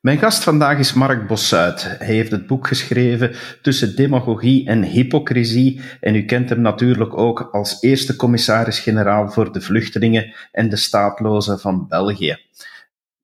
Mijn 0.00 0.18
gast 0.18 0.42
vandaag 0.42 0.78
is 0.78 0.92
Mark 0.92 1.26
Bossuit. 1.26 1.82
Hij 1.82 2.06
heeft 2.06 2.30
het 2.30 2.46
boek 2.46 2.66
geschreven 2.66 3.34
Tussen 3.62 3.96
demagogie 3.96 4.66
en 4.66 4.82
hypocrisie 4.82 5.80
en 6.00 6.14
u 6.14 6.24
kent 6.24 6.48
hem 6.48 6.60
natuurlijk 6.60 7.18
ook 7.18 7.48
als 7.52 7.82
eerste 7.82 8.16
commissaris-generaal 8.16 9.30
voor 9.30 9.52
de 9.52 9.60
vluchtelingen 9.60 10.34
en 10.52 10.68
de 10.68 10.76
staatlozen 10.76 11.58
van 11.58 11.88
België. 11.88 12.38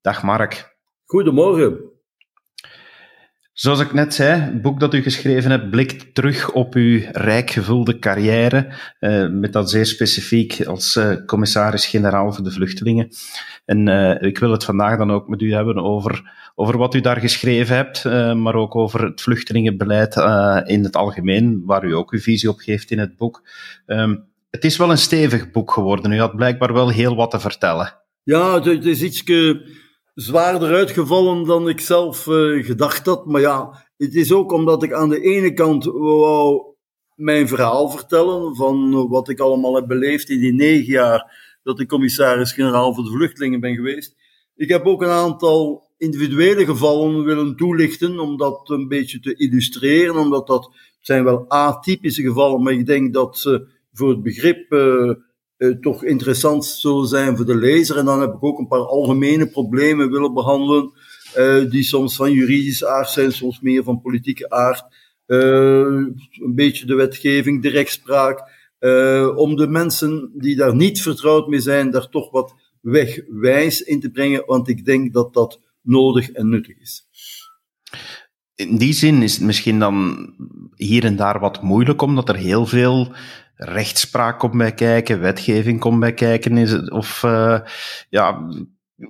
Dag 0.01 0.23
Mark. 0.23 0.77
Goedemorgen. 1.05 1.96
Zoals 3.59 3.79
ik 3.79 3.93
net 3.93 4.13
zei, 4.13 4.41
het 4.41 4.61
boek 4.61 4.79
dat 4.79 4.93
u 4.93 5.01
geschreven 5.01 5.51
hebt 5.51 5.69
blikt 5.69 6.15
terug 6.15 6.51
op 6.51 6.73
uw 6.73 7.01
rijk 7.11 7.49
gevulde 7.49 7.99
carrière, 7.99 8.73
uh, 8.99 9.29
met 9.29 9.53
dat 9.53 9.69
zeer 9.69 9.85
specifiek 9.85 10.65
als 10.65 10.95
uh, 10.95 11.15
commissaris-generaal 11.25 12.33
voor 12.33 12.43
de 12.43 12.51
vluchtelingen. 12.51 13.09
En 13.65 13.87
uh, 13.87 14.21
ik 14.21 14.37
wil 14.37 14.51
het 14.51 14.63
vandaag 14.63 14.97
dan 14.97 15.11
ook 15.11 15.27
met 15.27 15.41
u 15.41 15.53
hebben 15.53 15.77
over, 15.77 16.31
over 16.55 16.77
wat 16.77 16.93
u 16.93 17.01
daar 17.01 17.19
geschreven 17.19 17.75
hebt, 17.75 18.03
maar 18.35 18.55
ook 18.55 18.75
over 18.75 19.03
het 19.03 19.21
vluchtelingenbeleid 19.21 20.15
in 20.67 20.83
het 20.83 20.95
algemeen, 20.95 21.63
waar 21.65 21.85
u 21.85 21.95
ook 21.95 22.11
uw 22.11 22.19
visie 22.19 22.49
op 22.49 22.59
geeft 22.59 22.91
in 22.91 22.99
het 22.99 23.17
boek. 23.17 23.47
Um, 23.85 24.23
het 24.49 24.63
is 24.63 24.77
wel 24.77 24.91
een 24.91 24.97
stevig 24.97 25.51
boek 25.51 25.71
geworden. 25.71 26.11
U 26.11 26.19
had 26.19 26.35
blijkbaar 26.35 26.73
wel 26.73 26.89
heel 26.89 27.15
wat 27.15 27.31
te 27.31 27.39
vertellen. 27.39 27.93
Ja, 28.23 28.61
het 28.61 28.85
is 28.85 29.01
iets 29.01 29.23
zwaarder 30.17 30.73
uitgevallen 30.73 31.43
dan 31.43 31.69
ik 31.69 31.79
zelf 31.79 32.27
uh, 32.27 32.65
gedacht 32.65 33.05
had. 33.05 33.25
Maar 33.25 33.41
ja, 33.41 33.87
het 33.97 34.15
is 34.15 34.31
ook 34.31 34.51
omdat 34.51 34.83
ik 34.83 34.93
aan 34.93 35.09
de 35.09 35.21
ene 35.21 35.53
kant 35.53 35.83
wou 35.85 36.61
mijn 37.15 37.47
verhaal 37.47 37.89
vertellen 37.89 38.55
van 38.55 39.07
wat 39.07 39.29
ik 39.29 39.39
allemaal 39.39 39.75
heb 39.75 39.87
beleefd 39.87 40.29
in 40.29 40.39
die 40.39 40.53
negen 40.53 40.91
jaar 40.91 41.57
dat 41.63 41.79
ik 41.79 41.87
commissaris-generaal 41.87 42.93
voor 42.93 43.03
de 43.03 43.09
vluchtelingen 43.09 43.59
ben 43.59 43.75
geweest. 43.75 44.15
Ik 44.55 44.69
heb 44.69 44.85
ook 44.85 45.01
een 45.01 45.09
aantal 45.09 45.89
individuele 45.97 46.65
gevallen 46.65 47.23
willen 47.23 47.55
toelichten 47.55 48.19
om 48.19 48.37
dat 48.37 48.69
een 48.69 48.87
beetje 48.87 49.19
te 49.19 49.35
illustreren, 49.35 50.15
omdat 50.15 50.47
dat 50.47 50.71
zijn 50.99 51.23
wel 51.23 51.49
atypische 51.49 52.21
gevallen, 52.21 52.63
maar 52.63 52.73
ik 52.73 52.85
denk 52.85 53.13
dat 53.13 53.37
ze 53.37 53.67
voor 53.93 54.09
het 54.09 54.23
begrip 54.23 54.71
uh, 54.73 55.11
uh, 55.57 55.75
toch 55.79 56.03
interessant 56.03 56.65
zullen 56.65 57.07
zijn 57.07 57.35
voor 57.35 57.45
de 57.45 57.55
lezer. 57.55 57.97
En 57.97 58.05
dan 58.05 58.21
heb 58.21 58.33
ik 58.33 58.43
ook 58.43 58.59
een 58.59 58.67
paar 58.67 58.85
algemene 58.85 59.47
problemen 59.47 60.11
willen 60.11 60.33
behandelen, 60.33 60.91
uh, 61.37 61.69
die 61.69 61.83
soms 61.83 62.15
van 62.15 62.31
juridische 62.31 62.87
aard 62.87 63.09
zijn, 63.09 63.31
soms 63.31 63.61
meer 63.61 63.83
van 63.83 64.01
politieke 64.01 64.49
aard. 64.49 64.83
Uh, 65.27 65.37
een 65.39 66.55
beetje 66.55 66.85
de 66.85 66.95
wetgeving, 66.95 67.61
de 67.61 67.69
rechtspraak, 67.69 68.55
om 69.35 69.55
de 69.55 69.67
mensen 69.67 70.31
die 70.33 70.55
daar 70.55 70.75
niet 70.75 71.01
vertrouwd 71.01 71.47
mee 71.47 71.59
zijn, 71.59 71.91
daar 71.91 72.09
toch 72.09 72.31
wat 72.31 72.55
wegwijs 72.81 73.81
in 73.81 73.99
te 73.99 74.09
brengen, 74.09 74.43
want 74.45 74.67
ik 74.67 74.85
denk 74.85 75.13
dat 75.13 75.33
dat 75.33 75.59
nodig 75.81 76.31
en 76.31 76.49
nuttig 76.49 76.79
is. 76.79 77.05
In 78.55 78.77
die 78.77 78.93
zin 78.93 79.21
is 79.21 79.33
het 79.33 79.43
misschien 79.43 79.79
dan 79.79 80.29
hier 80.75 81.03
en 81.03 81.15
daar 81.15 81.39
wat 81.39 81.61
moeilijk, 81.61 82.01
omdat 82.01 82.29
er 82.29 82.35
heel 82.35 82.65
veel 82.65 83.13
rechtspraak 83.57 84.39
komt 84.39 84.57
bij 84.57 84.73
kijken, 84.73 85.19
wetgeving 85.19 85.79
komt 85.79 85.99
bij 85.99 86.13
kijken? 86.13 86.57
Is 86.57 86.71
het, 86.71 86.91
of 86.91 87.23
uh, 87.23 87.59
ja, 88.09 88.49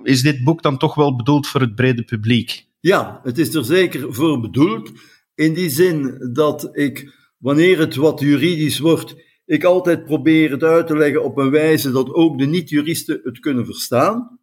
is 0.02 0.22
dit 0.22 0.44
boek 0.44 0.62
dan 0.62 0.78
toch 0.78 0.94
wel 0.94 1.16
bedoeld 1.16 1.46
voor 1.46 1.60
het 1.60 1.74
brede 1.74 2.02
publiek? 2.02 2.66
Ja, 2.80 3.20
het 3.22 3.38
is 3.38 3.54
er 3.54 3.64
zeker 3.64 4.14
voor 4.14 4.40
bedoeld. 4.40 4.92
In 5.34 5.54
die 5.54 5.70
zin 5.70 6.30
dat 6.32 6.68
ik, 6.72 7.12
wanneer 7.38 7.78
het 7.78 7.94
wat 7.94 8.20
juridisch 8.20 8.78
wordt, 8.78 9.14
ik 9.46 9.64
altijd 9.64 10.04
probeer 10.04 10.50
het 10.50 10.62
uit 10.62 10.86
te 10.86 10.96
leggen 10.96 11.24
op 11.24 11.38
een 11.38 11.50
wijze 11.50 11.90
dat 11.90 12.14
ook 12.14 12.38
de 12.38 12.46
niet-juristen 12.46 13.20
het 13.22 13.38
kunnen 13.38 13.64
verstaan. 13.64 14.38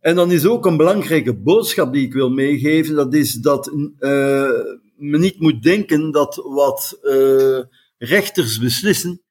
En 0.00 0.14
dan 0.14 0.32
is 0.32 0.46
ook 0.46 0.66
een 0.66 0.76
belangrijke 0.76 1.34
boodschap 1.34 1.92
die 1.92 2.06
ik 2.06 2.12
wil 2.12 2.30
meegeven, 2.30 2.94
dat 2.94 3.14
is 3.14 3.32
dat 3.32 3.72
uh, 3.98 4.50
men 4.96 5.20
niet 5.20 5.40
moet 5.40 5.62
denken 5.62 6.10
dat 6.10 6.36
wat 6.36 6.98
uh, 7.02 7.58
rechters 7.98 8.58
beslissen, 8.58 9.22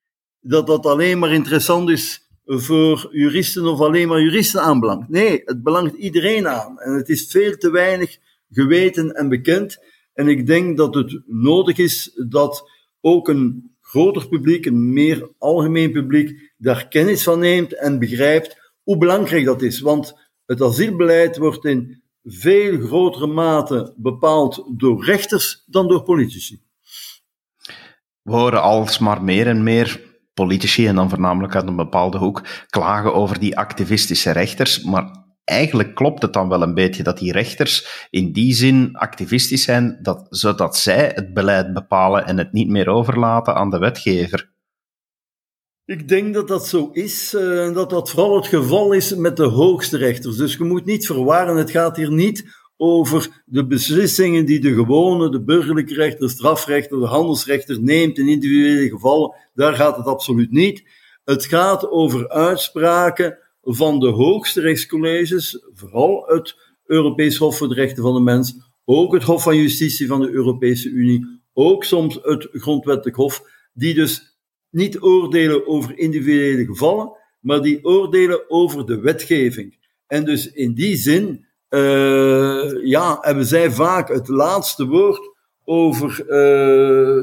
dat 0.42 0.68
dat 0.68 0.86
alleen 0.86 1.20
maar 1.20 1.34
interessant 1.34 1.90
is 1.90 2.30
voor 2.46 3.10
juristen 3.12 3.66
of 3.66 3.80
alleen 3.80 4.08
maar 4.08 4.22
juristen 4.22 4.62
aanbelangt. 4.62 5.10
Nee, 5.10 5.42
het 5.46 5.64
belangt 5.64 5.96
iedereen 5.96 6.48
aan. 6.48 6.80
En 6.80 6.94
het 6.94 7.10
is 7.10 7.28
veel 7.28 7.58
te 7.58 7.72
weinig 7.72 8.18
geweten 8.52 9.12
en 9.12 9.30
bekend. 9.30 9.78
En 10.14 10.28
ik 10.28 10.48
denk 10.48 10.78
dat 10.78 10.96
het 10.96 11.22
nodig 11.26 11.78
is 11.78 12.12
dat 12.28 12.70
ook 13.02 13.28
een 13.28 13.76
groter 13.82 14.28
publiek, 14.28 14.66
een 14.66 14.94
meer 14.94 15.30
algemeen 15.38 15.92
publiek, 15.92 16.54
daar 16.58 16.88
kennis 16.88 17.24
van 17.24 17.40
neemt 17.40 17.74
en 17.74 18.00
begrijpt 18.00 18.58
hoe 18.84 18.98
belangrijk 18.98 19.46
dat 19.46 19.62
is. 19.62 19.80
Want 19.80 20.14
het 20.46 20.62
asielbeleid 20.62 21.38
wordt 21.38 21.66
in 21.66 22.02
veel 22.24 22.80
grotere 22.80 23.28
mate 23.28 23.94
bepaald 23.98 24.66
door 24.78 25.06
rechters 25.06 25.64
dan 25.66 25.88
door 25.88 26.04
politici. 26.04 26.62
We 28.22 28.32
horen 28.32 28.62
alsmaar 28.62 29.24
meer 29.24 29.48
en 29.48 29.64
meer 29.64 30.09
politici, 30.46 30.88
en 30.88 30.96
dan 30.96 31.10
voornamelijk 31.10 31.56
uit 31.56 31.68
een 31.68 31.76
bepaalde 31.76 32.18
hoek, 32.18 32.42
klagen 32.70 33.14
over 33.14 33.40
die 33.40 33.58
activistische 33.58 34.32
rechters. 34.32 34.84
Maar 34.84 35.28
eigenlijk 35.44 35.96
klopt 35.96 36.22
het 36.22 36.34
dan 36.34 36.50
wel 36.50 36.62
een 36.62 36.74
beetje 36.74 37.04
dat 37.04 37.18
die 37.18 37.32
rechters 37.32 38.08
in 38.10 38.32
die 38.32 38.54
zin 38.54 38.96
activistisch 38.96 39.64
zijn, 39.64 40.00
dat, 40.02 40.28
zodat 40.30 40.78
zij 40.78 41.12
het 41.16 41.34
beleid 41.34 41.74
bepalen 41.74 42.26
en 42.26 42.38
het 42.38 42.52
niet 42.52 42.70
meer 42.70 42.88
overlaten 42.88 43.56
aan 43.56 43.70
de 43.70 43.78
wetgever. 43.78 44.52
Ik 45.86 46.08
denk 46.08 46.34
dat 46.34 46.48
dat 46.48 46.68
zo 46.68 46.90
is, 46.92 47.34
uh, 47.34 47.74
dat 47.74 47.90
dat 47.90 48.10
vooral 48.10 48.36
het 48.36 48.48
geval 48.48 48.92
is 48.92 49.16
met 49.16 49.38
de 49.38 49.48
hoogste 49.48 49.98
rechters. 49.98 50.38
Dus 50.38 50.56
je 50.56 50.64
moet 50.64 50.86
niet 50.86 51.06
verwarren, 51.06 51.58
het 51.58 51.72
gaat 51.72 51.96
hier 51.96 52.12
niet 52.12 52.59
over 52.82 53.44
de 53.46 53.68
beslissingen 53.68 54.46
die 54.46 54.60
de 54.60 54.74
gewone, 54.74 55.32
de 55.32 55.44
burgerlijke 55.44 55.94
rechter, 55.94 56.20
de 56.20 56.34
strafrechter, 56.34 57.00
de 57.00 57.06
handelsrechter 57.06 57.82
neemt 57.82 58.18
in 58.18 58.28
individuele 58.28 58.90
gevallen. 58.90 59.36
Daar 59.54 59.74
gaat 59.74 59.98
het 59.98 60.06
absoluut 60.06 60.52
niet. 60.52 60.84
Het 61.24 61.46
gaat 61.46 61.90
over 61.90 62.30
uitspraken 62.30 63.38
van 63.62 64.00
de 64.00 64.08
hoogste 64.08 64.62
rechtscolleges, 64.62 65.64
vooral 65.74 66.24
het 66.28 66.56
Europees 66.86 67.38
Hof 67.38 67.58
voor 67.58 67.68
de 67.70 67.74
Rechten 67.74 68.04
van 68.04 68.14
de 68.14 68.20
Mens, 68.20 68.56
ook 68.86 69.14
het 69.14 69.24
Hof 69.24 69.44
van 69.44 69.58
Justitie 69.58 70.08
van 70.08 70.22
de 70.22 70.30
Europese 70.30 70.90
Unie, 70.90 71.42
ook 71.54 71.84
soms 71.84 72.20
het 72.22 72.48
Grondwettelijk 72.52 73.18
Hof, 73.18 73.44
die 73.74 73.94
dus 73.94 74.40
niet 74.70 75.02
oordelen 75.02 75.68
over 75.68 75.98
individuele 75.98 76.66
gevallen, 76.66 77.12
maar 77.40 77.62
die 77.62 77.86
oordelen 77.86 78.50
over 78.50 78.86
de 78.86 79.00
wetgeving. 79.00 79.78
En 80.08 80.26
dus 80.26 80.52
in 80.52 80.74
die 80.74 80.96
zin 80.96 81.48
uh, 81.70 82.86
ja, 82.86 83.18
hebben 83.22 83.46
zij 83.46 83.72
vaak 83.72 84.10
het 84.10 84.28
laatste 84.28 84.88
woord 84.88 85.38
over 85.66 86.10
uh, 86.22 86.28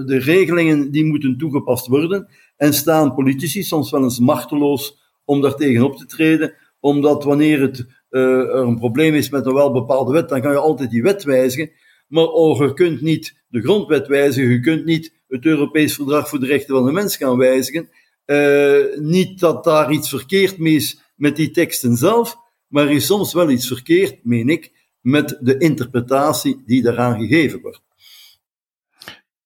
de 0.07 0.19
regelingen 0.19 0.91
die 0.91 1.05
moeten 1.05 1.39
toegepast 1.39 1.87
worden. 1.87 2.29
En 2.57 2.75
staan 2.75 3.15
politici 3.15 3.63
soms 3.63 3.91
wel 3.91 4.03
eens 4.03 4.19
machteloos 4.19 4.99
om 5.25 5.41
daar 5.41 5.55
tegenop 5.55 5.97
te 5.97 6.07
treden, 6.07 6.55
omdat 6.81 7.25
wanneer 7.25 7.61
het, 7.61 7.87
uh, 8.11 8.23
er 8.23 8.55
een 8.55 8.79
probleem 8.79 9.15
is 9.15 9.31
met 9.31 9.47
een 9.47 9.55
wel 9.55 9.73
bepaalde 9.73 10.13
wet, 10.13 10.29
dan 10.29 10.41
kan 10.41 10.51
je 10.51 10.59
altijd 10.59 10.91
die 10.91 11.03
wet 11.03 11.25
wijzigen. 11.25 11.71
Maar 12.09 12.25
oh, 12.25 12.59
je 12.59 12.73
kunt 12.73 13.01
niet 13.01 13.45
de 13.49 13.61
grondwet 13.61 14.07
wijzigen, 14.07 14.51
je 14.51 14.61
kunt 14.61 14.85
niet 14.85 15.15
het 15.29 15.45
Europees 15.45 15.95
Verdrag 15.95 16.29
voor 16.29 16.41
de 16.41 16.47
Rechten 16.47 16.75
van 16.75 16.85
de 16.85 16.93
Mens 16.93 17.17
gaan 17.17 17.37
wijzigen. 17.37 17.89
Uh, 18.27 18.99
niet 18.99 19.41
dat 19.41 19.65
daar 19.65 19.93
iets 19.93 20.09
verkeerd 20.09 20.59
mee 20.59 20.75
is 20.75 21.01
met 21.17 21.37
die 21.37 21.51
teksten 21.51 21.97
zelf, 21.97 22.37
maar 22.69 22.85
er 22.85 22.91
is 22.91 23.07
soms 23.07 23.33
wel 23.33 23.51
iets 23.51 23.67
verkeerd, 23.67 24.25
meen 24.25 24.49
ik, 24.49 24.73
met 25.01 25.39
de 25.41 25.59
interpretatie 25.59 26.63
die 26.67 26.83
daaraan 26.83 27.19
gegeven 27.19 27.61
wordt. 27.61 27.85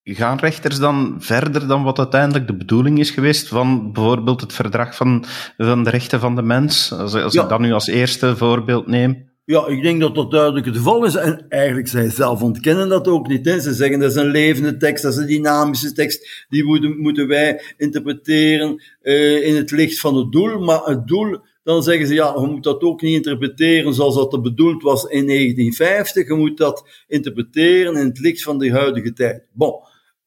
Gaan 0.05 0.39
rechters 0.39 0.79
dan 0.79 1.17
verder 1.19 1.67
dan 1.67 1.83
wat 1.83 1.99
uiteindelijk 1.99 2.47
de 2.47 2.57
bedoeling 2.57 2.99
is 2.99 3.11
geweest 3.11 3.49
van 3.49 3.93
bijvoorbeeld 3.93 4.41
het 4.41 4.53
verdrag 4.53 4.97
van, 4.97 5.25
van 5.57 5.85
de 5.85 5.91
rechten 5.91 6.21
van 6.21 6.37
de 6.37 6.43
mens? 6.43 6.93
Als, 6.93 7.15
als 7.15 7.35
ik 7.35 7.49
dat 7.49 7.61
nu 7.61 7.73
als 7.73 7.87
eerste 7.87 8.37
voorbeeld 8.37 8.87
neem. 8.87 9.29
Ja, 9.45 9.67
ik 9.67 9.83
denk 9.83 10.01
dat 10.01 10.15
dat 10.15 10.31
duidelijk 10.31 10.67
het 10.67 10.77
geval 10.77 11.05
is. 11.05 11.15
En 11.15 11.47
eigenlijk, 11.49 11.89
zij 11.89 12.11
zelf 12.11 12.43
ontkennen 12.43 12.89
dat 12.89 13.09
ook 13.09 13.29
niet. 13.29 13.45
Hè. 13.45 13.61
Ze 13.61 13.75
zeggen 13.75 13.99
dat 13.99 14.11
is 14.11 14.17
een 14.17 14.31
levende 14.31 14.77
tekst, 14.77 15.03
dat 15.03 15.13
is 15.13 15.19
een 15.19 15.27
dynamische 15.27 15.93
tekst. 15.93 16.47
Die 16.49 16.65
moeten, 16.65 16.99
moeten 16.99 17.29
wij 17.29 17.63
interpreteren 17.77 18.83
uh, 19.03 19.47
in 19.47 19.57
het 19.57 19.71
licht 19.71 20.01
van 20.01 20.17
het 20.17 20.33
doel. 20.33 20.61
Maar 20.61 20.81
het 20.85 21.07
doel 21.07 21.39
dan 21.71 21.83
zeggen 21.83 22.07
ze, 22.07 22.15
ja, 22.15 22.35
je 22.41 22.47
moet 22.47 22.63
dat 22.63 22.83
ook 22.83 23.03
niet 23.03 23.15
interpreteren 23.15 23.95
zoals 23.95 24.15
dat 24.15 24.43
bedoeld 24.43 24.83
was 24.83 25.03
in 25.03 25.27
1950. 25.27 26.29
Je 26.29 26.35
moet 26.35 26.57
dat 26.57 27.05
interpreteren 27.07 27.97
in 27.97 28.07
het 28.07 28.19
licht 28.19 28.43
van 28.43 28.59
de 28.59 28.71
huidige 28.71 29.13
tijd. 29.13 29.47
Bon, 29.53 29.75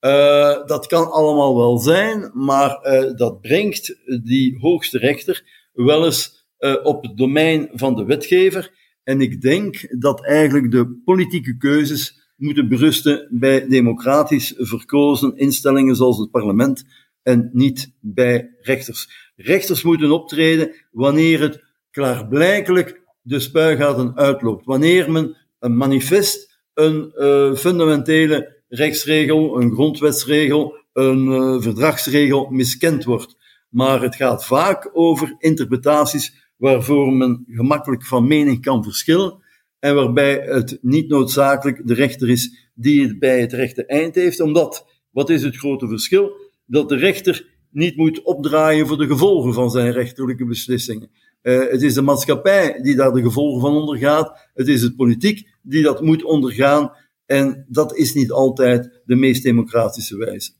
uh, 0.01 0.65
dat 0.65 0.87
kan 0.87 1.11
allemaal 1.11 1.57
wel 1.57 1.77
zijn, 1.77 2.31
maar 2.33 2.79
uh, 2.83 3.15
dat 3.15 3.41
brengt 3.41 3.95
die 4.23 4.57
hoogste 4.59 4.97
rechter 4.97 5.43
wel 5.73 6.05
eens 6.05 6.45
uh, 6.59 6.75
op 6.83 7.03
het 7.03 7.17
domein 7.17 7.69
van 7.73 7.95
de 7.95 8.05
wetgever. 8.05 8.71
En 9.03 9.21
ik 9.21 9.41
denk 9.41 9.99
dat 9.99 10.25
eigenlijk 10.25 10.71
de 10.71 11.01
politieke 11.05 11.57
keuzes 11.57 12.31
moeten 12.35 12.69
berusten 12.69 13.27
bij 13.31 13.67
democratisch 13.67 14.53
verkozen 14.57 15.35
instellingen 15.35 15.95
zoals 15.95 16.17
het 16.17 16.31
parlement 16.31 16.83
en 17.23 17.49
niet 17.53 17.93
bij 17.99 18.55
rechters. 18.61 19.31
Rechters 19.35 19.83
moeten 19.83 20.11
optreden 20.11 20.75
wanneer 20.91 21.41
het 21.41 21.63
klaarblijkelijk 21.91 23.01
de 23.21 23.39
spuigaten 23.39 24.15
uitloopt. 24.15 24.65
Wanneer 24.65 25.11
men 25.11 25.37
een 25.59 25.77
manifest, 25.77 26.59
een 26.73 27.11
uh, 27.15 27.55
fundamentele 27.55 28.61
rechtsregel, 28.67 29.61
een 29.61 29.71
grondwetsregel, 29.71 30.75
een 30.93 31.25
uh, 31.25 31.61
verdragsregel 31.61 32.49
miskend 32.49 33.03
wordt. 33.03 33.35
Maar 33.69 34.01
het 34.01 34.15
gaat 34.15 34.45
vaak 34.45 34.89
over 34.93 35.35
interpretaties 35.37 36.51
waarvoor 36.57 37.13
men 37.13 37.43
gemakkelijk 37.47 38.05
van 38.05 38.27
mening 38.27 38.61
kan 38.61 38.83
verschillen 38.83 39.41
en 39.79 39.95
waarbij 39.95 40.33
het 40.35 40.77
niet 40.81 41.07
noodzakelijk 41.07 41.87
de 41.87 41.93
rechter 41.93 42.29
is 42.29 42.71
die 42.73 43.07
het 43.07 43.19
bij 43.19 43.41
het 43.41 43.53
rechte 43.53 43.85
eind 43.85 44.15
heeft, 44.15 44.39
omdat, 44.39 44.85
wat 45.09 45.29
is 45.29 45.43
het 45.43 45.57
grote 45.57 45.87
verschil? 45.87 46.42
Dat 46.73 46.89
de 46.89 46.95
rechter 46.95 47.45
niet 47.71 47.95
moet 47.95 48.21
opdraaien 48.21 48.87
voor 48.87 48.97
de 48.97 49.07
gevolgen 49.07 49.53
van 49.53 49.69
zijn 49.69 49.91
rechterlijke 49.91 50.45
beslissingen. 50.45 51.09
Uh, 51.41 51.69
het 51.69 51.81
is 51.81 51.93
de 51.93 52.01
maatschappij 52.01 52.81
die 52.81 52.95
daar 52.95 53.11
de 53.11 53.21
gevolgen 53.21 53.61
van 53.61 53.75
ondergaat. 53.75 54.49
Het 54.53 54.67
is 54.67 54.81
het 54.81 54.95
politiek 54.95 55.49
die 55.61 55.83
dat 55.83 56.01
moet 56.01 56.23
ondergaan. 56.23 56.91
En 57.25 57.65
dat 57.69 57.95
is 57.95 58.13
niet 58.13 58.31
altijd 58.31 59.01
de 59.05 59.15
meest 59.15 59.43
democratische 59.43 60.17
wijze. 60.17 60.51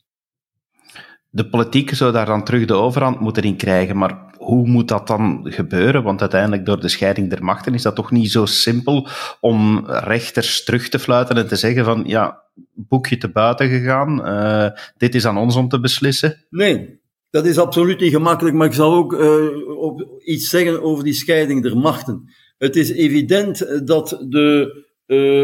De 1.29 1.49
politiek 1.49 1.89
zou 1.89 2.11
daar 2.11 2.25
dan 2.25 2.43
terug 2.43 2.65
de 2.65 2.73
overhand 2.73 3.19
moeten 3.19 3.43
in 3.43 3.57
krijgen, 3.57 3.97
maar 3.97 4.32
hoe 4.43 4.67
moet 4.67 4.87
dat 4.87 5.07
dan 5.07 5.45
gebeuren? 5.49 6.03
Want 6.03 6.21
uiteindelijk 6.21 6.65
door 6.65 6.79
de 6.79 6.89
scheiding 6.89 7.29
der 7.29 7.43
machten 7.43 7.73
is 7.73 7.81
dat 7.81 7.95
toch 7.95 8.11
niet 8.11 8.31
zo 8.31 8.45
simpel 8.45 9.07
om 9.39 9.85
rechters 9.87 10.63
terug 10.63 10.89
te 10.89 10.99
fluiten 10.99 11.37
en 11.37 11.47
te 11.47 11.55
zeggen 11.55 11.85
van 11.85 12.03
ja, 12.05 12.43
boekje 12.73 13.17
te 13.17 13.29
buiten 13.29 13.69
gegaan, 13.69 14.27
uh, 14.27 14.67
dit 14.97 15.15
is 15.15 15.25
aan 15.25 15.37
ons 15.37 15.55
om 15.55 15.69
te 15.69 15.79
beslissen? 15.79 16.45
Nee, 16.49 17.01
dat 17.29 17.45
is 17.45 17.57
absoluut 17.57 17.99
niet 17.99 18.13
gemakkelijk, 18.13 18.55
maar 18.55 18.67
ik 18.67 18.73
zal 18.73 18.93
ook 18.93 19.13
op 19.77 20.21
iets 20.23 20.49
zeggen 20.49 20.81
over 20.81 21.03
die 21.03 21.13
scheiding 21.13 21.63
der 21.63 21.77
machten. 21.77 22.33
Het 22.57 22.75
is 22.75 22.91
evident 22.91 23.87
dat 23.87 24.25
de 24.29 24.81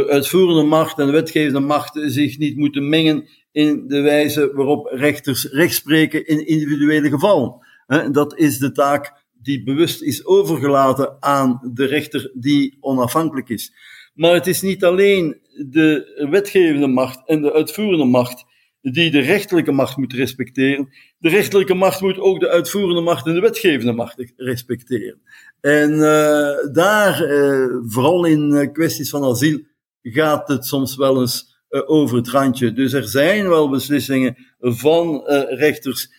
uitvoerende 0.09 0.63
macht 0.63 0.99
en 0.99 1.05
de 1.05 1.11
wetgevende 1.11 1.59
macht 1.59 1.99
zich 2.01 2.37
niet 2.37 2.57
moeten 2.57 2.89
mengen 2.89 3.29
in 3.51 3.87
de 3.87 4.01
wijze 4.01 4.51
waarop 4.53 4.87
rechters 4.91 5.45
rechtspreken 5.45 6.27
in 6.27 6.47
individuele 6.47 7.09
gevallen. 7.09 7.67
Dat 8.11 8.37
is 8.37 8.57
de 8.57 8.71
taak 8.71 9.13
die 9.41 9.63
bewust 9.63 10.01
is 10.01 10.25
overgelaten 10.25 11.17
aan 11.19 11.71
de 11.73 11.85
rechter 11.85 12.31
die 12.33 12.77
onafhankelijk 12.79 13.49
is. 13.49 13.73
Maar 14.13 14.33
het 14.33 14.47
is 14.47 14.61
niet 14.61 14.83
alleen 14.83 15.37
de 15.69 16.27
wetgevende 16.29 16.87
macht 16.87 17.27
en 17.27 17.41
de 17.41 17.53
uitvoerende 17.53 18.05
macht 18.05 18.45
die 18.81 19.11
de 19.11 19.19
rechterlijke 19.19 19.71
macht 19.71 19.97
moet 19.97 20.13
respecteren. 20.13 20.89
De 21.17 21.29
rechterlijke 21.29 21.73
macht 21.73 22.01
moet 22.01 22.19
ook 22.19 22.39
de 22.39 22.49
uitvoerende 22.49 23.01
macht 23.01 23.25
en 23.25 23.33
de 23.33 23.39
wetgevende 23.39 23.91
macht 23.91 24.31
respecteren. 24.35 25.21
En 25.61 25.91
uh, 25.91 26.73
daar, 26.73 27.31
uh, 27.31 27.65
vooral 27.85 28.25
in 28.25 28.51
uh, 28.51 28.71
kwesties 28.71 29.09
van 29.09 29.23
asiel, 29.23 29.59
gaat 30.01 30.47
het 30.47 30.65
soms 30.65 30.95
wel 30.95 31.21
eens 31.21 31.57
over 31.69 32.17
het 32.17 32.29
randje. 32.29 32.73
Dus 32.73 32.93
er 32.93 33.07
zijn 33.07 33.49
wel 33.49 33.69
beslissingen 33.69 34.37
van 34.59 35.23
rechters 35.49 36.18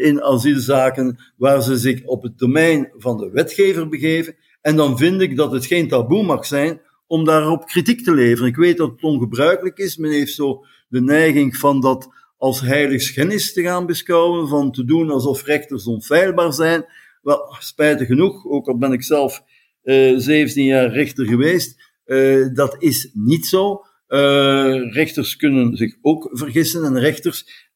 in 0.00 0.22
asielzaken 0.22 1.18
waar 1.36 1.62
ze 1.62 1.78
zich 1.78 2.04
op 2.04 2.22
het 2.22 2.38
domein 2.38 2.92
van 2.96 3.16
de 3.16 3.30
wetgever 3.30 3.88
begeven. 3.88 4.36
En 4.60 4.76
dan 4.76 4.98
vind 4.98 5.20
ik 5.20 5.36
dat 5.36 5.52
het 5.52 5.66
geen 5.66 5.88
taboe 5.88 6.22
mag 6.22 6.46
zijn 6.46 6.80
om 7.06 7.24
daarop 7.24 7.66
kritiek 7.66 8.04
te 8.04 8.14
leveren. 8.14 8.48
Ik 8.48 8.56
weet 8.56 8.76
dat 8.76 8.90
het 8.90 9.02
ongebruikelijk 9.02 9.78
is. 9.78 9.96
Men 9.96 10.10
heeft 10.10 10.34
zo 10.34 10.64
de 10.88 11.00
neiging 11.00 11.56
van 11.56 11.80
dat 11.80 12.08
als 12.36 12.60
heiligschennis 12.60 13.52
te 13.52 13.62
gaan 13.62 13.86
beschouwen, 13.86 14.48
van 14.48 14.72
te 14.72 14.84
doen 14.84 15.10
alsof 15.10 15.44
rechters 15.44 15.86
onfeilbaar 15.86 16.52
zijn. 16.52 16.84
Wel, 17.22 17.56
spijtig 17.58 18.06
genoeg, 18.06 18.46
ook 18.46 18.68
al 18.68 18.78
ben 18.78 18.92
ik 18.92 19.02
zelf 19.02 19.42
uh, 19.84 20.12
eh, 20.12 20.18
17 20.18 20.64
jaar 20.64 20.92
rechter 20.92 21.26
geweest, 21.26 21.92
uh, 22.06 22.54
dat 22.54 22.76
is 22.78 23.10
niet 23.12 23.46
zo. 23.46 23.82
Uh, 24.08 24.92
rechters 24.92 25.36
kunnen 25.36 25.76
zich 25.76 25.96
ook 26.02 26.28
vergissen 26.32 26.84
en 26.84 26.98
rechters 26.98 27.66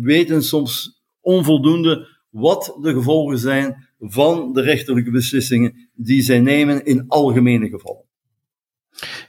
weten 0.00 0.42
soms 0.42 0.95
onvoldoende 1.26 2.08
wat 2.30 2.78
de 2.82 2.92
gevolgen 2.92 3.38
zijn 3.38 3.88
van 3.98 4.52
de 4.52 4.60
rechterlijke 4.60 5.10
beslissingen 5.10 5.88
die 5.94 6.22
zij 6.22 6.40
nemen 6.40 6.84
in 6.84 7.04
algemene 7.08 7.68
gevallen. 7.68 8.04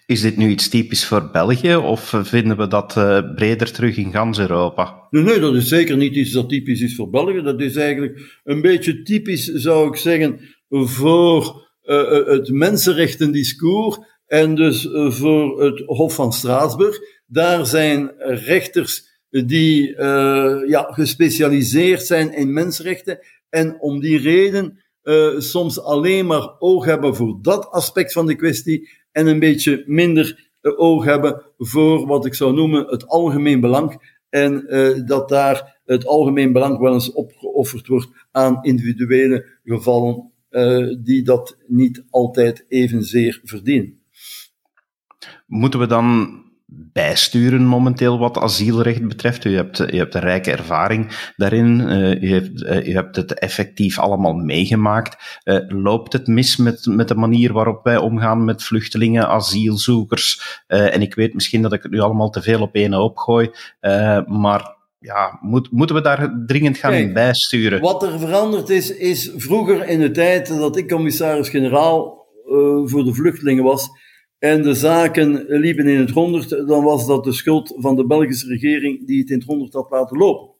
Is 0.06 0.22
dit 0.22 0.38
nu 0.38 0.50
iets 0.50 0.70
typisch 0.70 1.06
voor 1.06 1.30
België 1.32 1.76
of 1.76 2.14
vinden 2.22 2.58
we 2.58 2.68
dat 2.68 2.96
uh, 2.98 3.34
breder 3.36 3.72
terug 3.72 3.98
in 3.98 4.12
gans 4.12 4.40
Europa? 4.40 5.08
Nee, 5.10 5.24
nee, 5.24 5.40
dat 5.40 5.56
is 5.56 5.68
zeker 5.68 5.98
niet 5.98 6.16
iets 6.16 6.32
dat 6.32 6.50
typisch 6.50 6.82
is 6.82 6.96
voor 6.96 7.10
België. 7.10 7.42
Dat 7.42 7.62
is 7.62 7.76
eigenlijk 7.76 8.40
een 8.44 8.62
beetje 8.62 9.02
typisch, 9.02 9.46
zou 9.46 9.88
ik 9.88 9.96
zeggen, 9.96 10.40
voor 10.70 11.68
uh, 11.84 12.28
het 12.28 12.50
mensenrechtendiscours 12.50 13.98
en 14.26 14.56
dus 14.56 14.86
uh, 14.86 15.12
voor 15.12 15.64
het 15.64 15.84
Hof 15.86 16.16
van 16.16 16.34
Straatsburg. 16.34 17.00
Daar 17.26 17.66
zijn 17.66 18.12
rechters 18.18 19.07
die 19.30 19.96
ja, 20.68 20.88
gespecialiseerd 20.90 22.06
zijn 22.06 22.34
in 22.34 22.54
mensenrechten 22.54 23.20
en 23.50 23.80
om 23.80 24.00
die 24.00 24.18
reden 24.18 24.84
soms 25.38 25.82
alleen 25.82 26.26
maar 26.26 26.60
oog 26.60 26.86
hebben 26.86 27.16
voor 27.16 27.40
dat 27.42 27.72
aspect 27.72 28.14
van 28.14 28.26
de 28.26 28.36
kwestie 28.36 28.90
en 29.18 29.28
een 29.28 29.40
beetje 29.40 29.84
minder 29.86 30.50
eh, 30.62 30.80
oog 30.80 31.04
hebben 31.04 31.42
voor 31.58 32.08
wat 32.08 32.26
ik 32.26 32.34
zou 32.34 32.54
noemen 32.54 32.86
het 32.88 33.08
algemeen 33.08 33.60
belang. 33.60 34.16
En 34.30 34.66
dat 35.06 35.30
daar 35.30 35.80
het 35.86 36.06
algemeen 36.06 36.52
belang 36.52 36.80
wel 36.80 36.94
eens 36.94 37.12
opgeofferd 37.12 37.88
wordt 37.88 38.10
aan 38.32 38.64
individuele 38.64 39.46
gevallen 39.64 40.32
die 41.04 41.24
dat 41.24 41.58
niet 41.68 42.06
altijd 42.10 42.66
evenzeer 42.68 43.42
verdienen. 43.44 44.02
Moeten 45.46 45.80
we 45.80 45.88
dan 45.88 46.42
bijsturen 46.70 47.66
momenteel 47.66 48.20
wat 48.20 48.38
asielrecht 48.38 49.08
betreft. 49.08 49.46
U 49.46 49.56
hebt, 49.56 49.80
u 49.94 49.98
hebt 49.98 50.16
een 50.16 50.22
rijke 50.22 50.52
ervaring 50.52 51.32
daarin. 51.36 51.80
Uh, 51.80 52.22
u, 52.22 52.28
heeft, 52.28 52.64
uh, 52.64 52.88
u 52.88 52.94
hebt 52.94 53.16
het 53.16 53.34
effectief 53.34 54.00
allemaal 54.00 54.34
meegemaakt. 54.34 55.42
Uh, 55.44 55.60
loopt 55.68 56.14
het 56.14 56.28
mis 56.28 56.58
met, 56.58 56.86
met 56.86 57.08
de 57.08 57.16
manier 57.16 57.54
waarop 57.54 57.84
wij 57.84 57.98
omgaan 57.98 58.46
met 58.46 58.64
vluchtelingen, 58.64 59.28
asielzoekers? 59.28 60.62
en 60.68 61.02
ik 61.02 61.16
weet 61.16 61.34
misschien 61.34 61.62
dat 61.62 61.74
ik 61.74 61.84
het 61.84 61.92
nu 61.92 62.00
allemaal 62.00 62.30
te 62.30 62.42
veel 62.42 62.62
op 62.62 62.76
één 62.76 62.94
hoop 62.94 63.18
gooi, 63.18 63.52
maar 64.26 64.76
ja, 65.00 65.38
moet, 65.42 65.72
moeten 65.72 65.96
we 65.96 66.02
daar 66.02 66.44
dringend 66.46 66.78
gaan 66.78 66.92
Kijk, 66.92 67.14
bijsturen? 67.14 67.82
Wat 67.82 68.04
er 68.04 68.20
veranderd 68.20 68.70
is, 68.70 68.96
is 68.96 69.32
vroeger 69.36 69.88
in 69.88 70.00
de 70.00 70.12
tijd 70.12 70.48
dat 70.48 70.78
ik 70.78 70.90
commissaris-generaal 70.90 72.26
voor 72.86 73.04
de 73.04 73.14
vluchtelingen 73.14 73.64
was, 73.64 73.90
en 74.40 74.62
de 74.62 74.74
zaken 74.74 75.46
liepen 75.48 75.88
in 75.88 76.00
het 76.00 76.10
honderd, 76.10 76.50
dan 76.50 76.84
was 76.84 77.08
dat 77.08 77.24
de 77.24 77.32
schuld 77.32 77.74
van 77.76 77.96
de 77.96 78.06
Belgische 78.06 78.48
regering 78.48 79.08
die 79.08 79.20
het 79.20 79.30
in 79.30 79.38
het 79.38 79.48
honderd 79.48 79.74
had 79.74 79.90
laten 79.90 80.18
lopen. 80.18 80.56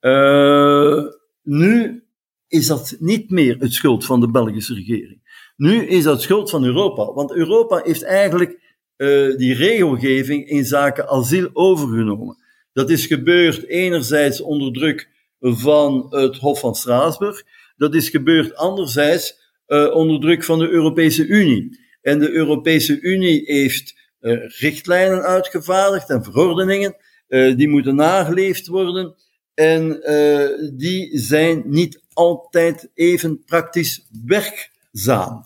Uh, 0.00 1.04
nu 1.42 2.04
is 2.48 2.66
dat 2.66 2.96
niet 2.98 3.30
meer 3.30 3.56
het 3.58 3.72
schuld 3.72 4.04
van 4.04 4.20
de 4.20 4.30
Belgische 4.30 4.74
regering. 4.74 5.20
Nu 5.56 5.86
is 5.86 6.04
dat 6.04 6.22
schuld 6.22 6.50
van 6.50 6.64
Europa, 6.64 7.12
want 7.12 7.32
Europa 7.32 7.80
heeft 7.84 8.02
eigenlijk 8.02 8.58
uh, 8.96 9.36
die 9.36 9.54
regelgeving 9.54 10.48
in 10.48 10.64
zaken 10.64 11.08
asiel 11.08 11.50
overgenomen. 11.52 12.36
Dat 12.72 12.90
is 12.90 13.06
gebeurd 13.06 13.66
enerzijds 13.66 14.40
onder 14.40 14.72
druk 14.72 15.08
van 15.40 16.06
het 16.10 16.36
Hof 16.36 16.60
van 16.60 16.74
Straatsburg, 16.74 17.42
dat 17.76 17.94
is 17.94 18.08
gebeurd 18.08 18.54
anderzijds 18.54 19.34
uh, 19.66 19.94
onder 19.94 20.20
druk 20.20 20.44
van 20.44 20.58
de 20.58 20.68
Europese 20.68 21.26
Unie. 21.26 21.85
En 22.06 22.18
de 22.18 22.30
Europese 22.30 23.00
Unie 23.00 23.42
heeft 23.44 23.94
uh, 24.20 24.38
richtlijnen 24.46 25.22
uitgevaardigd 25.22 26.10
en 26.10 26.24
verordeningen, 26.24 26.96
uh, 27.28 27.56
die 27.56 27.68
moeten 27.68 27.94
nageleefd 27.94 28.66
worden. 28.66 29.14
En 29.54 30.10
uh, 30.10 30.70
die 30.76 31.18
zijn 31.18 31.62
niet 31.64 32.02
altijd 32.12 32.90
even 32.94 33.44
praktisch 33.44 34.08
werkzaam. 34.24 35.42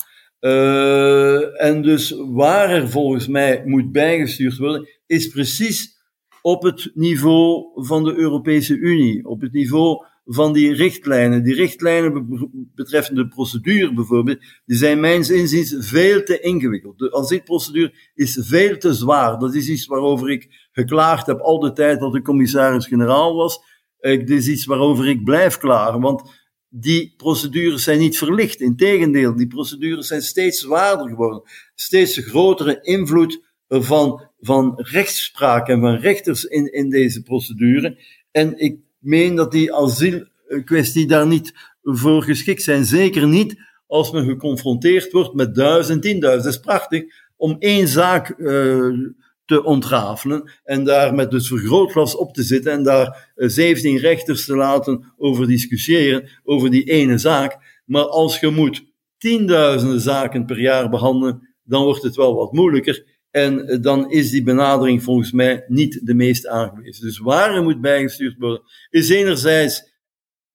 en 1.59 1.83
dus 1.83 2.15
waar 2.17 2.71
er 2.71 2.91
volgens 2.91 3.29
mij 3.29 3.63
moet 3.65 3.93
bijgestuurd 3.93 4.57
worden, 4.57 4.89
is 5.07 5.29
precies 5.29 5.99
op 6.43 6.63
het 6.63 6.91
niveau 6.95 7.71
van 7.75 8.05
de 8.05 8.15
Europese 8.15 8.75
Unie, 8.77 9.27
op 9.27 9.41
het 9.41 9.53
niveau 9.53 10.05
van 10.33 10.53
die 10.53 10.75
richtlijnen. 10.75 11.43
Die 11.43 11.55
richtlijnen 11.55 12.27
betreffende 12.75 13.23
de 13.23 13.29
procedure 13.29 13.95
bijvoorbeeld, 13.95 14.39
die 14.65 14.77
zijn 14.77 15.01
mijns 15.01 15.31
inziens 15.31 15.75
veel 15.79 16.23
te 16.23 16.41
ingewikkeld. 16.41 16.99
De 16.99 17.13
asielprocedure 17.13 17.95
is 18.15 18.39
veel 18.41 18.77
te 18.77 18.95
zwaar. 18.95 19.39
Dat 19.39 19.55
is 19.55 19.69
iets 19.69 19.87
waarover 19.87 20.31
ik 20.31 20.69
geklaagd 20.73 21.27
heb 21.27 21.41
al 21.41 21.59
de 21.59 21.73
tijd 21.73 22.01
dat 22.01 22.15
ik 22.15 22.25
commissaris-generaal 22.25 23.35
was. 23.35 23.61
Dit 24.01 24.31
is 24.31 24.49
iets 24.49 24.65
waarover 24.65 25.09
ik 25.09 25.25
blijf 25.25 25.59
klagen, 25.59 26.01
want 26.01 26.23
die 26.69 27.15
procedures 27.17 27.83
zijn 27.83 27.99
niet 27.99 28.19
verlicht. 28.19 28.61
Integendeel, 28.61 29.37
die 29.37 29.47
procedures 29.47 30.07
zijn 30.07 30.23
steeds 30.23 30.61
zwaarder 30.61 31.09
geworden. 31.09 31.43
Steeds 31.75 32.17
grotere 32.17 32.79
invloed 32.83 33.43
van, 33.69 34.29
van 34.41 34.73
rechtspraak 34.77 35.69
en 35.69 35.81
van 35.81 35.95
rechters 35.95 36.45
in, 36.45 36.73
in 36.73 36.91
deze 36.91 37.23
procedure. 37.23 37.99
En 38.31 38.59
ik 38.59 38.79
meen 39.01 39.35
dat 39.35 39.53
die 39.53 39.75
asielkwestie 39.75 41.07
daar 41.07 41.27
niet 41.27 41.55
voor 41.83 42.23
geschikt 42.23 42.63
zijn. 42.63 42.85
Zeker 42.85 43.27
niet 43.27 43.57
als 43.87 44.11
men 44.11 44.25
geconfronteerd 44.25 45.13
wordt 45.13 45.35
met 45.35 45.55
duizend, 45.55 46.03
tienduizend. 46.03 46.45
Dat 46.45 46.55
is 46.55 46.61
prachtig 46.61 47.05
om 47.37 47.57
één 47.59 47.89
zaak 47.89 48.35
uh, 48.39 49.11
te 49.45 49.65
ontrafelen 49.65 50.51
en 50.65 50.85
daar 50.85 51.15
met 51.15 51.31
dus 51.31 51.49
vergrootglas 51.49 52.17
op 52.17 52.35
te 52.35 52.43
zitten 52.43 52.73
en 52.73 52.83
daar 52.83 53.33
17 53.35 53.97
eh, 53.97 54.03
rechters 54.03 54.45
te 54.45 54.57
laten 54.57 55.13
over 55.17 55.47
discussiëren 55.47 56.29
over 56.45 56.71
die 56.71 56.85
ene 56.85 57.19
zaak. 57.19 57.81
Maar 57.85 58.05
als 58.05 58.41
je 58.41 58.49
moet 58.49 58.85
tienduizenden 59.19 60.01
zaken 60.01 60.47
per 60.47 60.61
jaar 60.61 60.89
behandelen, 60.89 61.49
dan 61.63 61.85
wordt 61.85 62.03
het 62.03 62.17
wel 62.17 62.35
wat 62.35 62.53
moeilijker. 62.53 63.20
En 63.31 63.67
eh, 63.67 63.83
dan 63.83 64.11
is 64.11 64.31
die 64.31 64.43
benadering 64.43 65.03
volgens 65.03 65.33
mij 65.33 65.65
niet 65.69 66.07
de 66.07 66.15
meest 66.15 66.47
aangewezen. 66.47 67.05
Dus 67.05 67.19
waar 67.19 67.55
er 67.55 67.63
moet 67.63 67.81
bijgestuurd 67.81 68.39
worden, 68.39 68.63
is 68.91 69.09
enerzijds, 69.09 69.83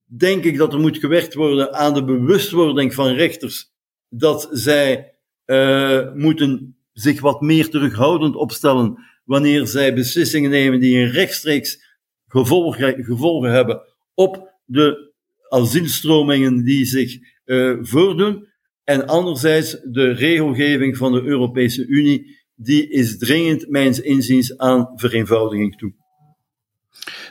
denk 0.06 0.44
ik 0.44 0.58
dat 0.58 0.74
er 0.74 0.80
moet 0.80 0.98
gewerkt 0.98 1.34
worden 1.34 1.74
aan 1.74 1.94
de 1.94 2.04
bewustwording 2.04 2.94
van 2.94 3.14
rechters 3.14 3.74
dat 4.10 4.50
zij 4.52 5.14
uh, 5.46 6.14
moeten 6.14 6.78
zich 6.94 7.22
wat 7.22 7.42
meer 7.42 7.70
terughoudend 7.70 8.36
opstellen 8.36 8.98
wanneer 9.24 9.68
zij 9.68 9.94
beslissingen 9.94 10.50
nemen 10.50 10.80
die 10.80 10.98
een 10.98 11.12
rechtstreeks 11.12 11.98
gevolgen, 12.28 13.52
hebben 13.52 13.82
op 14.14 14.54
de 14.66 15.14
asielstromingen 15.50 16.64
die 16.64 16.86
zich 16.86 17.18
uh, 17.46 17.78
voordoen. 17.82 18.48
En 18.84 19.08
anderzijds 19.08 19.82
de 19.84 20.12
regelgeving 20.12 20.98
van 20.98 21.12
de 21.12 21.22
Europese 21.22 21.86
Unie, 21.86 22.45
die 22.56 22.90
is 22.90 23.18
dringend, 23.18 23.70
mijns 23.70 24.00
inziens, 24.00 24.58
aan 24.58 24.92
vereenvoudiging 24.96 25.78
toe. 25.78 25.94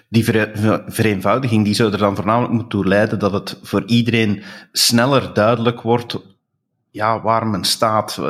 Die 0.08 0.24
vereenvoudiging 0.86 1.64
die 1.64 1.74
zou 1.74 1.92
er 1.92 1.98
dan 1.98 2.16
voornamelijk 2.16 2.52
moeten 2.52 2.70
toe 2.70 2.86
leiden 2.86 3.18
dat 3.18 3.32
het 3.32 3.58
voor 3.62 3.82
iedereen 3.86 4.42
sneller 4.72 5.34
duidelijk 5.34 5.80
wordt 5.80 6.18
ja, 6.94 7.22
waar 7.22 7.46
men 7.46 7.64
staat. 7.64 8.20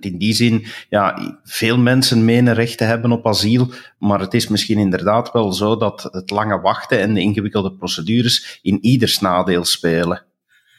In 0.00 0.18
die 0.18 0.32
zin, 0.32 0.66
ja, 0.88 1.38
veel 1.44 1.78
mensen 1.78 2.24
menen 2.24 2.54
recht 2.54 2.78
te 2.78 2.84
hebben 2.84 3.12
op 3.12 3.26
asiel, 3.26 3.68
maar 3.98 4.20
het 4.20 4.34
is 4.34 4.48
misschien 4.48 4.78
inderdaad 4.78 5.32
wel 5.32 5.52
zo 5.52 5.76
dat 5.76 6.08
het 6.10 6.30
lange 6.30 6.60
wachten 6.60 6.98
en 6.98 7.14
de 7.14 7.20
ingewikkelde 7.20 7.72
procedures 7.72 8.58
in 8.62 8.78
ieders 8.84 9.20
nadeel 9.20 9.64
spelen. 9.64 10.24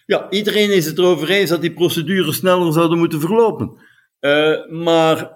Ja, 0.05 0.29
iedereen 0.29 0.73
is 0.73 0.85
het 0.85 0.97
erover 0.97 1.29
eens 1.29 1.49
dat 1.49 1.61
die 1.61 1.73
procedures 1.73 2.35
sneller 2.35 2.73
zouden 2.73 2.97
moeten 2.97 3.19
verlopen. 3.19 3.71
Uh, 4.19 4.69
maar 4.69 5.34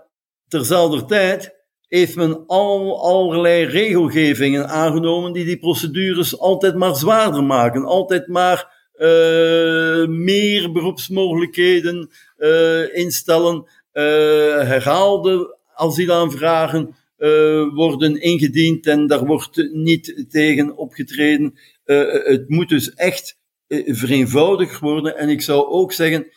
terzelfde 0.50 1.06
tijd 1.06 1.58
heeft 1.88 2.16
men 2.16 2.46
al 2.48 3.02
allerlei 3.02 3.66
regelgevingen 3.66 4.68
aangenomen 4.68 5.34
die 5.34 5.46
die 5.46 5.58
procedures 5.58 6.40
altijd 6.40 6.76
maar 6.76 6.96
zwaarder 6.96 7.44
maken, 7.44 7.86
altijd 7.86 8.28
maar 8.28 8.78
uh, 8.96 10.08
meer 10.08 10.72
beroepsmogelijkheden 10.72 12.10
uh, 12.38 12.96
instellen, 12.96 13.56
uh, 13.56 14.04
herhaalde 14.62 15.58
asielaanvragen 15.74 16.96
worden 17.74 18.22
ingediend 18.22 18.86
en 18.86 19.08
daar 19.08 19.26
wordt 19.26 19.70
niet 19.72 20.26
tegen 20.30 20.78
opgetreden. 20.78 21.54
het 21.84 22.50
moet 22.50 22.70
dus 22.70 22.94
echt 22.94 23.38
vereenvoudigd 23.86 24.80
worden 24.80 25.18
en 25.18 25.30
ik 25.30 25.42
zou 25.42 25.68
ook 25.68 25.94
zeggen, 25.94 26.28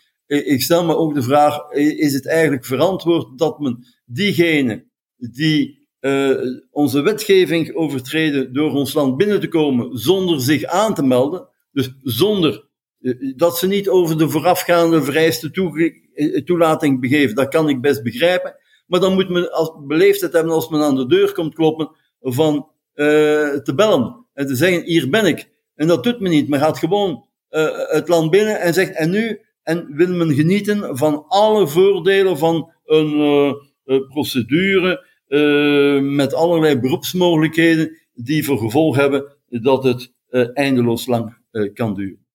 ik 0.41 0.63
stel 0.63 0.85
me 0.85 0.97
ook 0.97 1.15
de 1.15 1.23
vraag, 1.23 1.71
is 1.73 2.13
het 2.13 2.27
eigenlijk 2.27 2.65
verantwoord 2.65 3.39
dat 3.39 3.59
men 3.59 3.87
diegenen 4.05 4.91
die 5.17 5.87
uh, 6.01 6.37
onze 6.71 7.01
wetgeving 7.01 7.75
overtreden 7.75 8.53
door 8.53 8.73
ons 8.73 8.95
land 8.95 9.17
binnen 9.17 9.41
te 9.41 9.49
komen 9.49 9.99
zonder 9.99 10.41
zich 10.41 10.65
aan 10.65 10.95
te 10.95 11.03
melden, 11.03 11.49
dus 11.73 11.95
zonder 12.03 12.69
uh, 13.01 13.35
dat 13.37 13.59
ze 13.59 13.67
niet 13.67 13.89
over 13.89 14.19
de 14.19 14.29
voorafgaande 14.29 15.03
vereiste 15.03 15.51
toelating 16.45 17.01
begeven, 17.01 17.35
dat 17.35 17.49
kan 17.49 17.69
ik 17.69 17.81
best 17.81 18.03
begrijpen. 18.03 18.57
Maar 18.87 19.01
dan 19.01 19.15
moet 19.15 19.29
men 19.29 19.53
als 19.53 19.73
beleefdheid 19.87 20.33
hebben 20.33 20.53
als 20.53 20.69
men 20.69 20.81
aan 20.81 20.97
de 20.97 21.07
deur 21.07 21.33
komt 21.33 21.55
kloppen 21.55 21.91
van 22.21 22.71
te 22.95 23.73
bellen 23.75 24.27
en 24.35 24.47
te 24.47 24.57
zeggen, 24.57 24.83
hier 24.83 25.11
ben 25.11 25.27
ik. 25.27 25.51
En 25.75 25.87
dat 25.87 26.05
doet 26.05 26.21
men 26.21 26.31
niet, 26.31 26.49
men 26.49 26.61
gaat 26.61 26.79
gewoon 26.79 27.25
het 27.89 28.09
land 28.09 28.31
binnen 28.31 28.61
en 28.61 28.75
zegt, 28.75 28.97
en 28.97 29.11
nu? 29.11 29.41
En 29.63 29.95
wil 29.95 30.15
men 30.15 30.35
genieten 30.35 30.97
van 30.97 31.25
alle 31.29 31.69
voordelen 31.69 32.39
van 32.39 32.73
een 32.85 33.13
uh, 33.85 34.09
procedure 34.09 35.11
met 36.03 36.35
allerlei 36.35 36.81
beroepsmogelijkheden 36.81 37.99
die 38.15 38.45
voor 38.45 38.59
gevolg 38.59 38.97
hebben 38.97 39.37
dat 39.49 39.85
het 39.85 40.13
eindeloos 40.55 41.07
lang 41.07 41.37
kan 41.75 41.95
duren. 41.95 42.27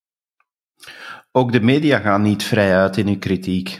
Ook 1.31 1.51
de 1.51 1.61
media 1.61 1.99
gaan 1.99 2.21
niet 2.21 2.43
vrij 2.43 2.75
uit 2.75 2.97
in 2.97 3.07
hun 3.07 3.19
kritiek. 3.19 3.79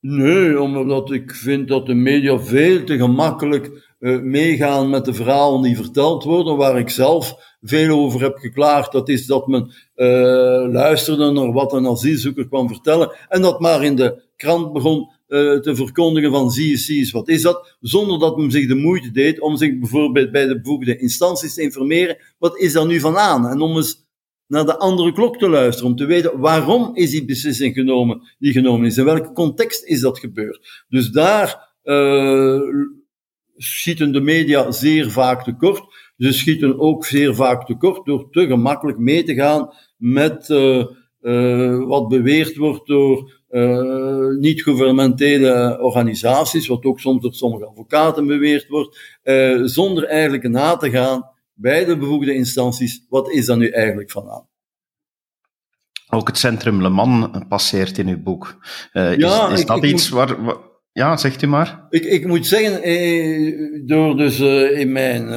Nee, 0.00 0.60
omdat 0.60 1.10
ik 1.10 1.34
vind 1.34 1.68
dat 1.68 1.86
de 1.86 1.94
media 1.94 2.38
veel 2.38 2.84
te 2.84 2.96
gemakkelijk 2.96 3.94
meegaan 4.22 4.90
met 4.90 5.04
de 5.04 5.14
verhalen 5.14 5.62
die 5.62 5.76
verteld 5.76 6.24
worden, 6.24 6.56
waar 6.56 6.78
ik 6.78 6.90
zelf 6.90 7.55
veel 7.68 7.98
over 7.98 8.20
heb 8.20 8.36
geklaagd. 8.36 8.92
Dat 8.92 9.08
is 9.08 9.26
dat 9.26 9.46
men 9.46 9.70
uh, 9.96 10.72
luisterde 10.72 11.30
naar 11.30 11.52
wat 11.52 11.72
een 11.72 11.86
asielzoeker 11.86 12.48
kwam 12.48 12.68
vertellen 12.68 13.16
en 13.28 13.42
dat 13.42 13.60
maar 13.60 13.84
in 13.84 13.96
de 13.96 14.22
krant 14.36 14.72
begon 14.72 15.10
uh, 15.28 15.58
te 15.58 15.76
verkondigen 15.76 16.30
van 16.30 16.50
zie 16.50 16.68
je, 16.68 16.76
zie 16.76 16.98
eens, 16.98 17.10
wat 17.10 17.28
is 17.28 17.42
dat? 17.42 17.76
Zonder 17.80 18.18
dat 18.18 18.36
men 18.36 18.50
zich 18.50 18.68
de 18.68 18.74
moeite 18.74 19.10
deed 19.10 19.40
om 19.40 19.56
zich 19.56 19.78
bijvoorbeeld 19.78 20.30
bij 20.30 20.46
de 20.46 20.60
bevoegde 20.60 20.98
instanties 20.98 21.54
te 21.54 21.62
informeren, 21.62 22.16
wat 22.38 22.58
is 22.58 22.72
daar 22.72 22.86
nu 22.86 23.00
van 23.00 23.16
aan? 23.16 23.48
En 23.48 23.60
om 23.60 23.76
eens 23.76 24.04
naar 24.46 24.64
de 24.64 24.78
andere 24.78 25.12
klok 25.12 25.38
te 25.38 25.48
luisteren, 25.48 25.90
om 25.90 25.96
te 25.96 26.04
weten 26.04 26.38
waarom 26.38 26.90
is 26.94 27.10
die 27.10 27.24
beslissing 27.24 27.74
genomen, 27.74 28.20
die 28.38 28.52
genomen 28.52 28.86
is, 28.86 28.96
in 28.96 29.04
welke 29.04 29.32
context 29.32 29.84
is 29.84 30.00
dat 30.00 30.18
gebeurd. 30.18 30.84
Dus 30.88 31.10
daar 31.10 31.74
uh, 31.84 32.60
schieten 33.56 34.12
de 34.12 34.20
media 34.20 34.70
zeer 34.70 35.10
vaak 35.10 35.44
tekort. 35.44 36.05
Ze 36.16 36.32
schieten 36.32 36.78
ook 36.78 37.04
zeer 37.04 37.34
vaak 37.34 37.66
tekort 37.66 38.06
door 38.06 38.30
te 38.30 38.46
gemakkelijk 38.46 38.98
mee 38.98 39.22
te 39.22 39.34
gaan 39.34 39.72
met 39.96 40.48
uh, 40.48 40.84
uh, 41.20 41.86
wat 41.86 42.08
beweerd 42.08 42.56
wordt 42.56 42.86
door 42.86 43.44
uh, 43.50 44.38
niet-gouvernementele 44.38 45.78
organisaties, 45.80 46.66
wat 46.66 46.84
ook 46.84 47.00
soms 47.00 47.22
door 47.22 47.34
sommige 47.34 47.66
advocaten 47.66 48.26
beweerd 48.26 48.68
wordt, 48.68 49.18
zonder 49.64 50.04
eigenlijk 50.04 50.48
na 50.48 50.76
te 50.76 50.90
gaan 50.90 51.34
bij 51.56 51.84
de 51.84 51.96
bevoegde 51.96 52.34
instanties, 52.34 53.06
wat 53.08 53.30
is 53.30 53.46
daar 53.46 53.56
nu 53.56 53.68
eigenlijk 53.68 54.10
van 54.10 54.30
aan? 54.30 54.48
Ook 56.08 56.26
het 56.26 56.38
centrum 56.38 56.82
Le 56.82 56.88
Mans 56.88 57.28
passeert 57.48 57.98
in 57.98 58.08
uw 58.08 58.22
boek. 58.22 58.58
Uh, 58.92 59.16
ja, 59.16 59.48
is, 59.48 59.58
is 59.58 59.66
dat 59.66 59.84
iets 59.84 60.08
waar, 60.08 60.36
Ja, 60.92 61.16
zegt 61.16 61.42
u 61.42 61.46
maar. 61.46 61.86
Ik, 61.90 62.04
ik 62.04 62.26
moet 62.26 62.46
zeggen, 62.46 62.82
eh, 62.82 63.82
door 63.86 64.16
dus 64.16 64.40
in 64.70 64.92
mijn 64.92 65.28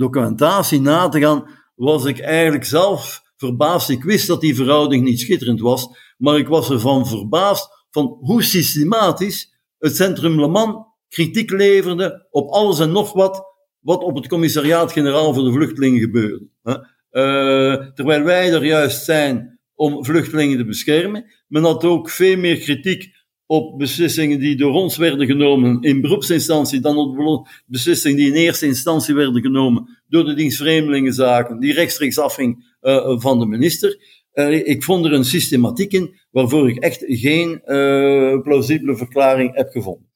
documentatie 0.00 0.80
na 0.80 1.08
te 1.08 1.20
gaan, 1.20 1.44
was 1.74 2.04
ik 2.04 2.18
eigenlijk 2.18 2.64
zelf 2.64 3.22
verbaasd. 3.36 3.88
Ik 3.88 4.02
wist 4.02 4.26
dat 4.26 4.40
die 4.40 4.54
verhouding 4.54 5.04
niet 5.04 5.20
schitterend 5.20 5.60
was, 5.60 5.88
maar 6.18 6.38
ik 6.38 6.48
was 6.48 6.70
ervan 6.70 7.06
verbaasd 7.06 7.68
van 7.90 8.16
hoe 8.20 8.42
systematisch 8.42 9.54
het 9.78 9.96
centrum 9.96 10.40
Le 10.40 10.48
Mans 10.48 10.88
kritiek 11.08 11.50
leverde 11.50 12.26
op 12.30 12.48
alles 12.48 12.78
en 12.78 12.92
nog 12.92 13.12
wat 13.12 13.48
wat 13.80 14.02
op 14.02 14.16
het 14.16 14.28
commissariaat-generaal 14.28 15.34
voor 15.34 15.44
de 15.44 15.52
vluchtelingen 15.52 16.00
gebeurde. 16.00 16.48
Uh, 16.62 17.92
terwijl 17.94 18.22
wij 18.22 18.52
er 18.52 18.64
juist 18.64 19.04
zijn 19.04 19.60
om 19.74 20.04
vluchtelingen 20.04 20.58
te 20.58 20.64
beschermen. 20.64 21.24
Men 21.46 21.62
had 21.62 21.84
ook 21.84 22.10
veel 22.10 22.36
meer 22.36 22.58
kritiek 22.58 23.19
op 23.50 23.78
beslissingen 23.78 24.38
die 24.38 24.56
door 24.56 24.72
ons 24.72 24.96
werden 24.96 25.26
genomen 25.26 25.82
in 25.82 26.00
beroepsinstantie 26.00 26.80
dan 26.80 26.96
op 26.96 27.48
beslissingen 27.66 28.16
die 28.16 28.26
in 28.26 28.34
eerste 28.34 28.66
instantie 28.66 29.14
werden 29.14 29.42
genomen 29.42 29.98
door 30.08 30.24
de 30.24 30.34
dienst 30.34 30.56
Vreemdelingenzaken, 30.56 31.60
die 31.60 31.72
rechtstreeks 31.72 32.18
afhing 32.18 32.76
uh, 32.82 33.20
van 33.20 33.38
de 33.38 33.46
minister. 33.46 33.98
Uh, 34.34 34.68
ik 34.68 34.82
vond 34.82 35.04
er 35.04 35.12
een 35.12 35.24
systematiek 35.24 35.92
in 35.92 36.14
waarvoor 36.30 36.68
ik 36.68 36.78
echt 36.78 37.04
geen 37.06 37.62
uh, 37.64 38.40
plausibele 38.42 38.96
verklaring 38.96 39.54
heb 39.54 39.70
gevonden. 39.70 40.09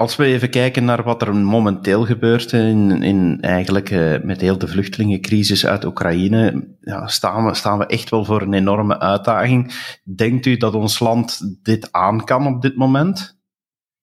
Als 0.00 0.16
we 0.16 0.24
even 0.24 0.50
kijken 0.50 0.84
naar 0.84 1.02
wat 1.02 1.22
er 1.22 1.36
momenteel 1.36 2.04
gebeurt 2.04 2.52
in, 2.52 3.02
in 3.02 3.40
eigenlijk 3.40 3.90
uh, 3.90 4.22
met 4.22 4.40
heel 4.40 4.58
de 4.58 4.68
vluchtelingencrisis 4.68 5.66
uit 5.66 5.84
Oekraïne, 5.84 6.68
ja, 6.80 7.06
staan, 7.06 7.46
we, 7.46 7.54
staan 7.54 7.78
we 7.78 7.86
echt 7.86 8.10
wel 8.10 8.24
voor 8.24 8.42
een 8.42 8.54
enorme 8.54 8.98
uitdaging. 8.98 9.72
Denkt 10.04 10.46
u 10.46 10.56
dat 10.56 10.74
ons 10.74 10.98
land 10.98 11.40
dit 11.62 11.92
aan 11.92 12.24
kan 12.24 12.46
op 12.46 12.62
dit 12.62 12.76
moment? 12.76 13.38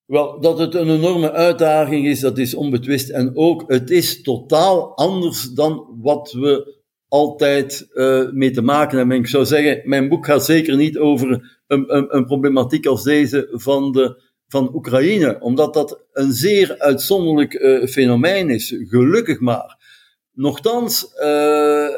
Wel, 0.06 0.40
dat 0.40 0.58
het 0.58 0.74
een 0.74 0.90
enorme 0.90 1.32
uitdaging 1.32 2.06
is, 2.06 2.20
dat 2.20 2.38
is 2.38 2.54
onbetwist. 2.54 3.08
En 3.08 3.36
ook, 3.36 3.64
het 3.66 3.90
is 3.90 4.22
totaal 4.22 4.96
anders 4.96 5.42
dan 5.42 5.98
wat 6.00 6.32
we 6.32 6.82
altijd 7.08 7.88
uh, 7.92 8.30
mee 8.30 8.50
te 8.50 8.62
maken 8.62 8.98
hebben. 8.98 9.16
ik 9.16 9.26
zou 9.26 9.44
zeggen, 9.44 9.88
mijn 9.88 10.08
boek 10.08 10.26
gaat 10.26 10.44
zeker 10.44 10.76
niet 10.76 10.98
over 10.98 11.60
een, 11.66 11.96
een, 11.96 12.16
een 12.16 12.24
problematiek 12.24 12.86
als 12.86 13.02
deze 13.02 13.48
van 13.52 13.92
de 13.92 14.24
van 14.48 14.74
Oekraïne, 14.74 15.40
omdat 15.40 15.74
dat 15.74 16.04
een 16.12 16.32
zeer 16.32 16.78
uitzonderlijk 16.78 17.54
uh, 17.54 17.86
fenomeen 17.86 18.50
is, 18.50 18.74
gelukkig 18.88 19.40
maar. 19.40 19.84
Nochtans, 20.32 21.12
uh, 21.22 21.88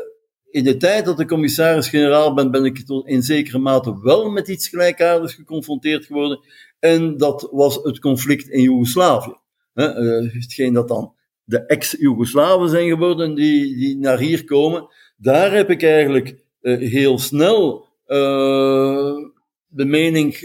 in 0.50 0.64
de 0.64 0.76
tijd 0.76 1.05
dat 1.05 1.21
ik 1.21 1.28
commissaris-generaal 1.28 2.35
ben, 2.35 2.50
ben 2.50 2.64
ik 2.64 2.83
in 3.05 3.23
zekere 3.23 3.59
mate 3.59 4.00
wel 4.02 4.31
met 4.31 4.49
iets 4.49 4.69
gelijkaardigs 4.69 5.35
geconfronteerd 5.35 6.05
geworden. 6.05 6.40
En 6.78 7.17
dat 7.17 7.49
was 7.50 7.78
het 7.83 7.99
conflict 7.99 8.49
in 8.49 8.62
Joegoslavië. 8.62 9.37
Uh, 9.75 10.33
hetgeen 10.33 10.73
dat 10.73 10.88
dan 10.88 11.14
de 11.45 11.67
ex-Joegoslaven 11.67 12.69
zijn 12.69 12.88
geworden 12.88 13.35
die, 13.35 13.76
die 13.76 13.97
naar 13.97 14.19
hier 14.19 14.45
komen. 14.45 14.88
Daar 15.17 15.52
heb 15.52 15.71
ik 15.71 15.83
eigenlijk 15.83 16.37
heel 16.61 17.19
snel 17.19 17.87
de 19.68 19.84
mening 19.84 20.37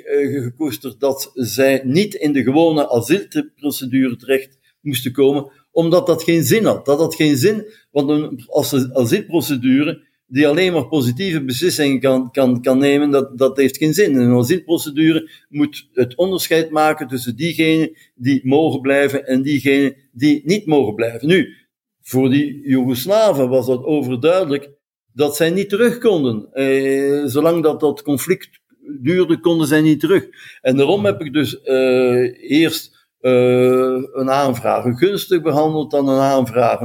gekoesterd 0.44 1.00
dat 1.00 1.32
zij 1.34 1.82
niet 1.84 2.14
in 2.14 2.34
de 2.34 2.44
gewone 2.44 2.90
asielprocedure 2.90 4.16
terecht 4.16 4.58
moesten 4.82 5.12
komen, 5.12 5.52
omdat 5.72 6.08
dat 6.08 6.24
geen 6.24 6.44
zin 6.44 6.66
had. 6.66 6.86
Dat 6.86 7.00
had 7.00 7.16
geen 7.16 7.38
zin, 7.38 7.66
want 7.92 8.10
een 8.10 8.46
asielprocedure 8.94 10.12
die 10.28 10.48
alleen 10.48 10.74
maar 10.74 10.88
positieve 10.88 11.44
beslissingen 11.44 12.00
kan, 12.00 12.32
kan, 12.32 12.62
kan 12.62 12.78
nemen, 12.78 13.10
dat, 13.10 13.38
dat 13.38 13.58
heeft 13.58 13.78
geen 13.78 13.94
zin. 13.94 14.16
Een 14.16 14.38
asielprocedure 14.38 15.30
moet 15.50 15.90
het 15.94 16.16
onderscheid 16.16 16.70
maken 16.70 17.08
tussen 17.08 17.36
diegenen 17.36 17.98
die 18.16 18.42
mogen 18.44 18.82
blijven 18.82 19.26
en 19.28 19.42
diegenen 19.42 19.96
die 20.12 20.42
niet 20.46 20.66
mogen 20.66 20.96
blijven. 20.96 21.28
Nu, 21.28 21.54
voor 22.02 22.30
die 22.30 22.68
Joegoslaven 22.68 23.50
was 23.50 23.66
dat 23.66 23.84
overduidelijk 23.84 24.72
dat 25.14 25.36
zij 25.36 25.50
niet 25.50 25.70
terug 25.70 25.98
konden. 25.98 26.54
Eh, 26.54 27.26
zolang 27.26 27.64
dat 27.64 27.80
dat 27.80 28.02
conflict 28.02 28.62
duurde, 29.02 29.40
konden 29.40 29.68
zij 29.68 29.82
niet 29.82 30.00
terug. 30.00 30.28
En 30.62 30.78
daarom 30.78 31.06
heb 31.06 31.22
ik 31.22 31.34
dus 31.34 31.62
eh, 31.62 32.52
eerst 32.52 33.08
uh, 33.22 34.04
een 34.14 34.32
aanvraag 34.32 34.98
gunstig 34.98 35.42
behandeld 35.42 35.92
dan 35.92 36.08
een 36.08 36.20
aanvraag 36.20 36.82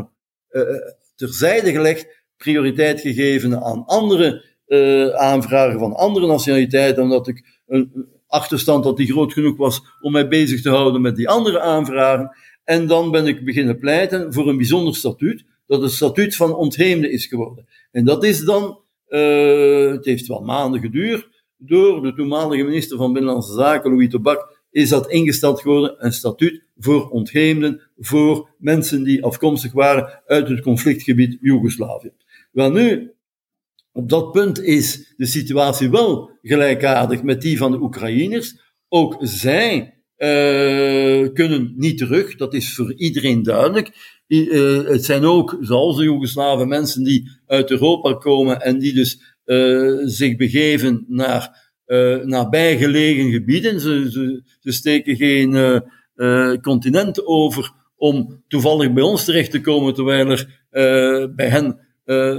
uh, 0.50 0.62
terzijde 1.16 1.72
gelegd, 1.72 2.24
prioriteit 2.36 3.00
gegeven 3.00 3.62
aan 3.62 3.86
andere 3.86 4.44
uh, 4.66 5.08
aanvragen 5.08 5.78
van 5.78 5.94
andere 5.94 6.26
nationaliteiten, 6.26 7.02
omdat 7.02 7.28
ik 7.28 7.62
een 7.66 8.08
achterstand 8.26 8.84
had 8.84 8.96
die 8.96 9.10
groot 9.12 9.32
genoeg 9.32 9.56
was 9.56 9.82
om 10.00 10.12
mij 10.12 10.28
bezig 10.28 10.62
te 10.62 10.70
houden 10.70 11.00
met 11.00 11.16
die 11.16 11.28
andere 11.28 11.60
aanvragen. 11.60 12.36
En 12.64 12.86
dan 12.86 13.10
ben 13.10 13.26
ik 13.26 13.44
beginnen 13.44 13.78
pleiten 13.78 14.32
voor 14.32 14.48
een 14.48 14.56
bijzonder 14.56 14.96
statuut, 14.96 15.44
dat 15.66 15.82
het 15.82 15.92
statuut 15.92 16.36
van 16.36 16.54
ontheemde 16.54 17.10
is 17.10 17.26
geworden. 17.26 17.66
En 17.90 18.04
dat 18.04 18.24
is 18.24 18.40
dan, 18.44 18.80
uh, 19.08 19.90
het 19.90 20.04
heeft 20.04 20.26
wel 20.26 20.40
maanden 20.40 20.80
geduurd, 20.80 21.28
door 21.58 22.02
de 22.02 22.14
toenmalige 22.14 22.62
minister 22.64 22.96
van 22.96 23.12
Binnenlandse 23.12 23.52
Zaken, 23.52 23.90
Louis 23.90 24.08
Tobak, 24.08 24.56
is 24.70 24.88
dat 24.88 25.10
ingesteld 25.10 25.60
geworden, 25.60 26.04
een 26.04 26.12
statuut 26.12 26.64
voor 26.76 27.08
ontheemden, 27.08 27.80
voor 27.98 28.48
mensen 28.58 29.04
die 29.04 29.24
afkomstig 29.24 29.72
waren 29.72 30.22
uit 30.26 30.48
het 30.48 30.60
conflictgebied 30.60 31.38
Joegoslavië. 31.40 32.12
Wel 32.52 32.70
nu, 32.70 33.12
op 33.92 34.08
dat 34.08 34.32
punt 34.32 34.62
is 34.62 35.14
de 35.16 35.26
situatie 35.26 35.90
wel 35.90 36.30
gelijkaardig 36.42 37.22
met 37.22 37.42
die 37.42 37.58
van 37.58 37.70
de 37.70 37.80
Oekraïners. 37.80 38.74
Ook 38.88 39.16
zij 39.20 39.98
uh, 40.18 41.32
kunnen 41.32 41.72
niet 41.76 41.98
terug, 41.98 42.36
dat 42.36 42.54
is 42.54 42.74
voor 42.74 42.94
iedereen 42.94 43.42
duidelijk. 43.42 44.16
Uh, 44.26 44.84
het 44.84 45.04
zijn 45.04 45.24
ook, 45.24 45.56
zoals 45.60 45.96
de 45.96 46.02
Joegoslaven, 46.02 46.68
mensen 46.68 47.04
die 47.04 47.30
uit 47.46 47.70
Europa 47.70 48.12
komen 48.12 48.60
en 48.60 48.78
die 48.78 48.92
dus 48.92 49.37
uh, 49.48 49.98
zich 50.04 50.36
begeven 50.36 51.04
naar 51.08 51.70
uh, 51.86 52.24
nabijgelegen 52.24 53.30
gebieden. 53.30 53.80
Ze, 53.80 54.10
ze, 54.60 54.72
steken 54.72 55.16
geen 55.16 55.82
uh, 56.16 56.52
continent 56.52 57.26
over 57.26 57.72
om 57.96 58.42
toevallig 58.48 58.92
bij 58.92 59.02
ons 59.02 59.24
terecht 59.24 59.50
te 59.50 59.60
komen, 59.60 59.94
terwijl 59.94 60.30
er 60.30 60.62
bij 61.34 61.48
hen 61.48 61.86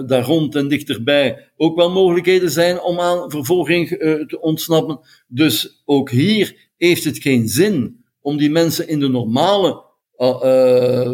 daar 0.05 0.23
rond 0.23 0.55
en 0.55 0.67
dichterbij 0.67 1.51
ook 1.57 1.75
wel 1.75 1.91
mogelijkheden 1.91 2.51
zijn 2.51 2.81
om 2.81 2.99
aan 2.99 3.31
vervolging 3.31 3.87
te 4.27 4.37
ontsnappen. 4.41 4.99
Dus 5.27 5.81
ook 5.85 6.09
hier 6.09 6.69
heeft 6.77 7.03
het 7.03 7.17
geen 7.17 7.47
zin 7.47 8.03
om 8.21 8.37
die 8.37 8.51
mensen 8.51 8.87
in 8.87 8.99
de 8.99 9.07
normale 9.07 9.83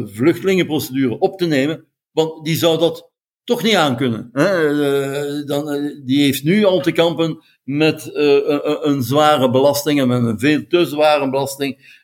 vluchtelingenprocedure 0.05 1.19
op 1.19 1.37
te 1.37 1.45
nemen, 1.45 1.85
want 2.11 2.45
die 2.45 2.55
zou 2.55 2.79
dat 2.79 3.13
toch 3.45 3.63
niet 3.63 3.75
aankunnen. 3.75 4.29
Hè? 4.33 5.43
dan, 5.43 5.91
die 6.05 6.23
heeft 6.23 6.43
nu 6.43 6.63
al 6.63 6.81
te 6.81 6.91
kampen 6.91 7.43
met 7.63 8.11
uh, 8.13 8.23
een, 8.23 8.89
een, 8.89 9.01
zware 9.01 9.49
belasting 9.49 9.99
en 9.99 10.07
met 10.07 10.23
een 10.23 10.39
veel 10.39 10.67
te 10.67 10.85
zware 10.85 11.29
belasting, 11.29 12.03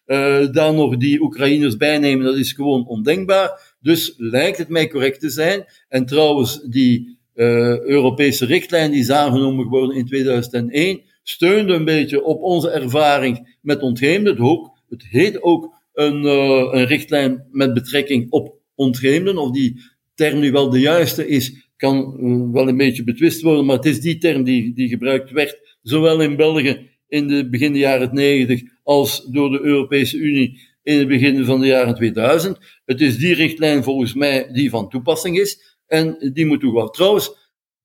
dan 0.52 0.76
nog 0.76 0.98
die 0.98 1.22
Oekraïners 1.22 1.78
bijnemen, 1.78 2.26
dat 2.26 2.38
is 2.38 2.52
gewoon 2.52 2.88
ondenkbaar. 2.88 3.76
Dus 3.80 4.14
lijkt 4.18 4.58
het 4.58 4.70
mij 4.70 4.88
correct 4.88 5.20
te 5.20 5.30
zijn. 5.30 5.66
En 5.88 6.06
trouwens, 6.06 6.62
die 6.62 7.20
Europese 7.34 8.46
richtlijn 8.46 8.92
die 8.92 9.00
is 9.00 9.12
aangenomen 9.12 9.64
geworden 9.64 9.96
in 9.96 10.06
2001, 10.06 11.02
steunde 11.24 11.74
een 11.74 11.86
beetje 11.86 12.24
op 12.24 12.42
onze 12.42 12.70
ervaring 12.70 13.58
met 13.62 13.82
ontheemden. 13.82 14.44
Het, 14.44 14.70
het 14.90 15.06
heet 15.10 15.42
ook 15.42 15.74
een, 15.94 16.26
een 16.26 16.86
richtlijn 16.86 17.48
met 17.52 17.74
betrekking 17.74 18.32
op 18.32 18.56
ontheemden, 18.76 19.38
of 19.38 19.52
die 19.52 19.82
term 20.22 20.40
nu 20.40 20.52
wel 20.52 20.70
de 20.70 20.80
juiste 20.80 21.28
is, 21.28 21.70
kan 21.78 22.18
uh, 22.20 22.54
wel 22.54 22.68
een 22.68 22.78
beetje 22.78 23.04
betwist 23.04 23.42
worden, 23.42 23.66
maar 23.66 23.76
het 23.76 23.86
is 23.86 24.02
die 24.02 24.18
term 24.18 24.44
die, 24.44 24.74
die 24.74 24.88
gebruikt 24.88 25.32
werd, 25.32 25.78
zowel 25.82 26.22
in 26.22 26.36
België 26.36 26.90
in 27.08 27.28
de 27.28 27.50
begin 27.50 27.74
de 27.74 27.80
jaren 27.80 28.14
90 28.14 28.62
als 28.84 29.26
door 29.32 29.52
de 29.52 29.60
Europese 29.62 30.18
Unie 30.18 30.60
in 30.84 30.98
het 30.98 31.08
begin 31.08 31.46
van 31.46 31.60
de 31.60 31.66
jaren 31.68 31.96
2000. 31.96 32.58
Het 32.86 33.02
is 33.02 33.18
die 33.18 33.34
richtlijn 33.34 33.84
volgens 33.84 34.14
mij 34.14 34.52
die 34.52 34.70
van 34.70 34.90
toepassing 34.90 35.40
is 35.40 35.78
en 35.88 36.32
die 36.34 36.46
moet 36.46 36.60
toegaan. 36.60 36.92
Trouwens, 36.92 37.32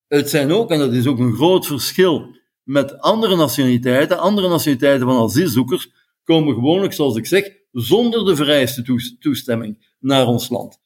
het 0.09 0.31
zijn 0.31 0.53
ook, 0.53 0.71
en 0.71 0.79
dat 0.79 0.93
is 0.93 1.07
ook 1.07 1.19
een 1.19 1.35
groot 1.35 1.67
verschil 1.67 2.37
met 2.63 2.99
andere 2.99 3.37
nationaliteiten, 3.37 4.19
andere 4.19 4.49
nationaliteiten 4.49 5.07
van 5.07 5.23
asielzoekers 5.23 5.91
komen 6.25 6.55
gewoonlijk, 6.55 6.93
zoals 6.93 7.17
ik 7.17 7.27
zeg, 7.27 7.51
zonder 7.73 8.25
de 8.25 8.37
vereiste 8.37 9.17
toestemming 9.19 9.95
naar 10.01 10.27
ons 10.27 10.49
land. 10.49 10.85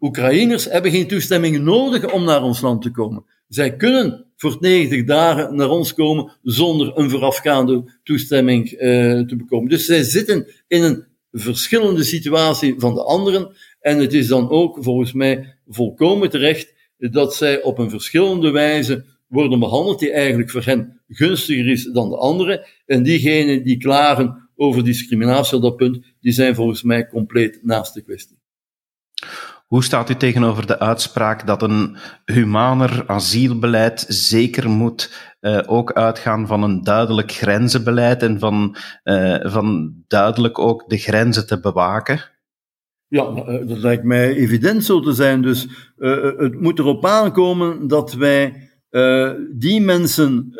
Oekraïners 0.00 0.64
hebben 0.64 0.90
geen 0.90 1.06
toestemming 1.06 1.58
nodig 1.58 2.12
om 2.12 2.24
naar 2.24 2.42
ons 2.42 2.60
land 2.60 2.82
te 2.82 2.90
komen. 2.90 3.24
Zij 3.48 3.76
kunnen 3.76 4.26
voor 4.36 4.56
90 4.60 5.04
dagen 5.04 5.54
naar 5.56 5.68
ons 5.68 5.94
komen 5.94 6.32
zonder 6.42 6.98
een 6.98 7.10
voorafgaande 7.10 8.00
toestemming 8.02 8.72
uh, 8.72 8.78
te 9.20 9.36
bekomen. 9.36 9.68
Dus 9.68 9.86
zij 9.86 10.02
zitten 10.02 10.46
in 10.68 10.82
een 10.82 11.04
verschillende 11.32 12.04
situatie 12.04 12.74
van 12.78 12.94
de 12.94 13.02
anderen. 13.02 13.56
En 13.80 13.98
het 13.98 14.12
is 14.12 14.26
dan 14.26 14.50
ook 14.50 14.78
volgens 14.80 15.12
mij 15.12 15.56
volkomen 15.68 16.30
terecht 16.30 16.74
dat 16.98 17.34
zij 17.34 17.62
op 17.62 17.78
een 17.78 17.90
verschillende 17.90 18.50
wijze 18.50 19.04
worden 19.26 19.58
behandeld, 19.58 19.98
die 19.98 20.12
eigenlijk 20.12 20.50
voor 20.50 20.64
hen 20.64 21.00
gunstiger 21.08 21.68
is 21.68 21.84
dan 21.84 22.08
de 22.10 22.16
anderen. 22.16 22.66
En 22.86 23.02
diegenen 23.02 23.64
die 23.64 23.76
klagen 23.76 24.50
over 24.56 24.84
discriminatie 24.84 25.56
op 25.56 25.62
dat 25.62 25.76
punt, 25.76 26.04
die 26.20 26.32
zijn 26.32 26.54
volgens 26.54 26.82
mij 26.82 27.06
compleet 27.06 27.58
naast 27.62 27.94
de 27.94 28.02
kwestie. 28.02 28.38
Hoe 29.70 29.84
staat 29.84 30.10
u 30.10 30.14
tegenover 30.14 30.66
de 30.66 30.78
uitspraak 30.78 31.46
dat 31.46 31.62
een 31.62 31.96
humaner 32.24 33.04
asielbeleid 33.06 34.04
zeker 34.08 34.70
moet 34.70 35.34
uh, 35.40 35.60
ook 35.66 35.92
uitgaan 35.92 36.46
van 36.46 36.62
een 36.62 36.82
duidelijk 36.82 37.32
grenzenbeleid 37.32 38.22
en 38.22 38.38
van, 38.38 38.76
uh, 39.04 39.36
van 39.42 39.94
duidelijk 40.06 40.58
ook 40.58 40.88
de 40.88 40.96
grenzen 40.96 41.46
te 41.46 41.60
bewaken? 41.60 42.20
Ja, 43.08 43.22
eh, 43.24 43.68
dat 43.68 43.78
lijkt 43.78 44.04
mij 44.04 44.34
evident 44.34 44.84
zo 44.84 45.00
te 45.00 45.12
zijn. 45.12 45.42
Dus 45.42 45.66
het 46.38 46.60
moet 46.60 46.78
erop 46.78 47.06
aankomen 47.06 47.88
dat 47.88 48.12
wij 48.12 48.70
die 49.52 49.80
mensen 49.80 50.50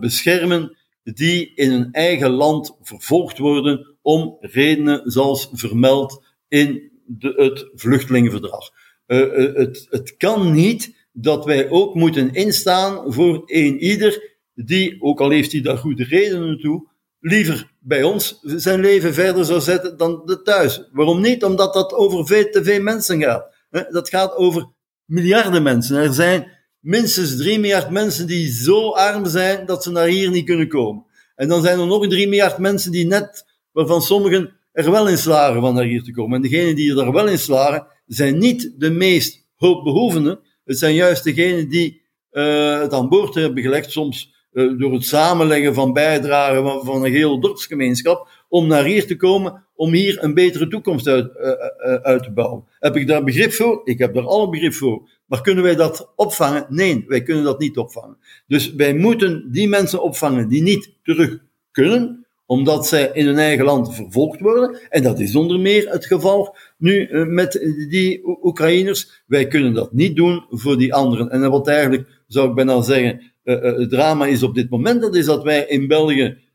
beschermen 0.00 0.76
die 1.02 1.54
in 1.54 1.70
hun 1.70 1.88
eigen 1.92 2.30
land 2.30 2.76
vervolgd 2.80 3.38
worden 3.38 3.96
om 4.02 4.36
redenen 4.40 5.10
zoals 5.10 5.48
vermeld 5.52 6.24
in 6.48 6.97
de, 7.08 7.32
het 7.36 7.70
vluchtelingenverdrag. 7.74 8.70
Uh, 9.06 9.54
het, 9.56 9.86
het 9.90 10.16
kan 10.16 10.52
niet 10.52 11.06
dat 11.12 11.44
wij 11.44 11.70
ook 11.70 11.94
moeten 11.94 12.32
instaan 12.32 13.12
voor 13.12 13.42
een 13.46 13.78
ieder 13.78 14.36
die, 14.54 15.02
ook 15.02 15.20
al 15.20 15.30
heeft 15.30 15.52
hij 15.52 15.60
daar 15.60 15.78
goede 15.78 16.04
redenen 16.04 16.58
toe, 16.58 16.88
liever 17.20 17.70
bij 17.80 18.02
ons 18.02 18.38
zijn 18.42 18.80
leven 18.80 19.14
verder 19.14 19.44
zou 19.44 19.60
zetten 19.60 19.96
dan 19.96 20.22
de 20.24 20.42
thuis. 20.42 20.88
Waarom 20.92 21.20
niet? 21.20 21.44
Omdat 21.44 21.74
dat 21.74 21.92
over 21.92 22.26
veel 22.26 22.50
te 22.50 22.64
veel 22.64 22.82
mensen 22.82 23.22
gaat. 23.22 23.56
Dat 23.90 24.08
gaat 24.08 24.34
over 24.36 24.68
miljarden 25.04 25.62
mensen. 25.62 25.96
Er 25.96 26.14
zijn 26.14 26.52
minstens 26.80 27.36
3 27.36 27.58
miljard 27.58 27.90
mensen 27.90 28.26
die 28.26 28.52
zo 28.52 28.90
arm 28.90 29.26
zijn 29.26 29.66
dat 29.66 29.82
ze 29.82 29.90
naar 29.90 30.06
hier 30.06 30.30
niet 30.30 30.44
kunnen 30.44 30.68
komen. 30.68 31.04
En 31.34 31.48
dan 31.48 31.62
zijn 31.62 31.78
er 31.78 31.86
nog 31.86 32.08
3 32.08 32.28
miljard 32.28 32.58
mensen 32.58 32.92
die 32.92 33.06
net, 33.06 33.44
waarvan 33.72 34.02
sommigen 34.02 34.57
er 34.84 34.90
wel 34.90 35.08
in 35.08 35.18
slagen 35.18 35.60
van 35.60 35.74
naar 35.74 35.84
hier 35.84 36.02
te 36.02 36.12
komen. 36.12 36.36
En 36.36 36.42
degenen 36.42 36.76
die 36.76 37.00
er 37.00 37.12
wel 37.12 37.28
in 37.28 37.38
slagen, 37.38 37.86
zijn 38.06 38.38
niet 38.38 38.74
de 38.76 38.90
meest 38.90 39.46
hulpbehoevenden. 39.56 40.40
Het 40.64 40.78
zijn 40.78 40.94
juist 40.94 41.24
degenen 41.24 41.68
die 41.68 42.02
uh, 42.32 42.80
het 42.80 42.92
aan 42.92 43.08
boord 43.08 43.34
hebben 43.34 43.62
gelegd, 43.62 43.90
soms 43.90 44.34
uh, 44.52 44.78
door 44.78 44.92
het 44.92 45.04
samenleggen 45.04 45.74
van 45.74 45.92
bijdragen 45.92 46.62
van, 46.62 46.84
van 46.84 47.04
een 47.04 47.12
hele 47.12 47.40
dorpsgemeenschap, 47.40 48.28
om 48.48 48.66
naar 48.66 48.84
hier 48.84 49.06
te 49.06 49.16
komen, 49.16 49.66
om 49.74 49.92
hier 49.92 50.24
een 50.24 50.34
betere 50.34 50.68
toekomst 50.68 51.06
uit, 51.06 51.30
uh, 51.36 51.94
uit 51.94 52.22
te 52.22 52.32
bouwen. 52.32 52.64
Heb 52.78 52.96
ik 52.96 53.06
daar 53.06 53.24
begrip 53.24 53.52
voor? 53.52 53.80
Ik 53.84 53.98
heb 53.98 54.14
daar 54.14 54.26
alle 54.26 54.48
begrip 54.48 54.74
voor. 54.74 55.08
Maar 55.26 55.40
kunnen 55.40 55.64
wij 55.64 55.74
dat 55.74 56.12
opvangen? 56.16 56.66
Nee, 56.68 57.04
wij 57.06 57.22
kunnen 57.22 57.44
dat 57.44 57.58
niet 57.58 57.76
opvangen. 57.76 58.18
Dus 58.46 58.74
wij 58.74 58.94
moeten 58.94 59.52
die 59.52 59.68
mensen 59.68 60.02
opvangen 60.02 60.48
die 60.48 60.62
niet 60.62 60.94
terug 61.02 61.38
kunnen, 61.70 62.26
omdat 62.48 62.86
zij 62.86 63.10
in 63.12 63.26
hun 63.26 63.38
eigen 63.38 63.64
land 63.64 63.94
vervolgd 63.94 64.40
worden. 64.40 64.78
En 64.88 65.02
dat 65.02 65.20
is 65.20 65.36
onder 65.36 65.60
meer 65.60 65.90
het 65.90 66.06
geval 66.06 66.56
nu 66.78 67.08
uh, 67.08 67.26
met 67.26 67.52
die 67.88 68.20
Oekraïners. 68.42 69.22
Wij 69.26 69.46
kunnen 69.46 69.74
dat 69.74 69.92
niet 69.92 70.16
doen 70.16 70.44
voor 70.48 70.78
die 70.78 70.94
anderen. 70.94 71.30
En 71.30 71.50
wat 71.50 71.68
eigenlijk, 71.68 72.22
zou 72.26 72.48
ik 72.48 72.54
bijna 72.54 72.80
zeggen, 72.80 73.20
uh, 73.44 73.54
uh, 73.54 73.78
het 73.78 73.90
drama 73.90 74.26
is 74.26 74.42
op 74.42 74.54
dit 74.54 74.70
moment, 74.70 75.00
dat 75.00 75.14
is 75.14 75.24
dat 75.24 75.42
wij 75.42 75.66
in 75.66 75.86
België 75.86 76.46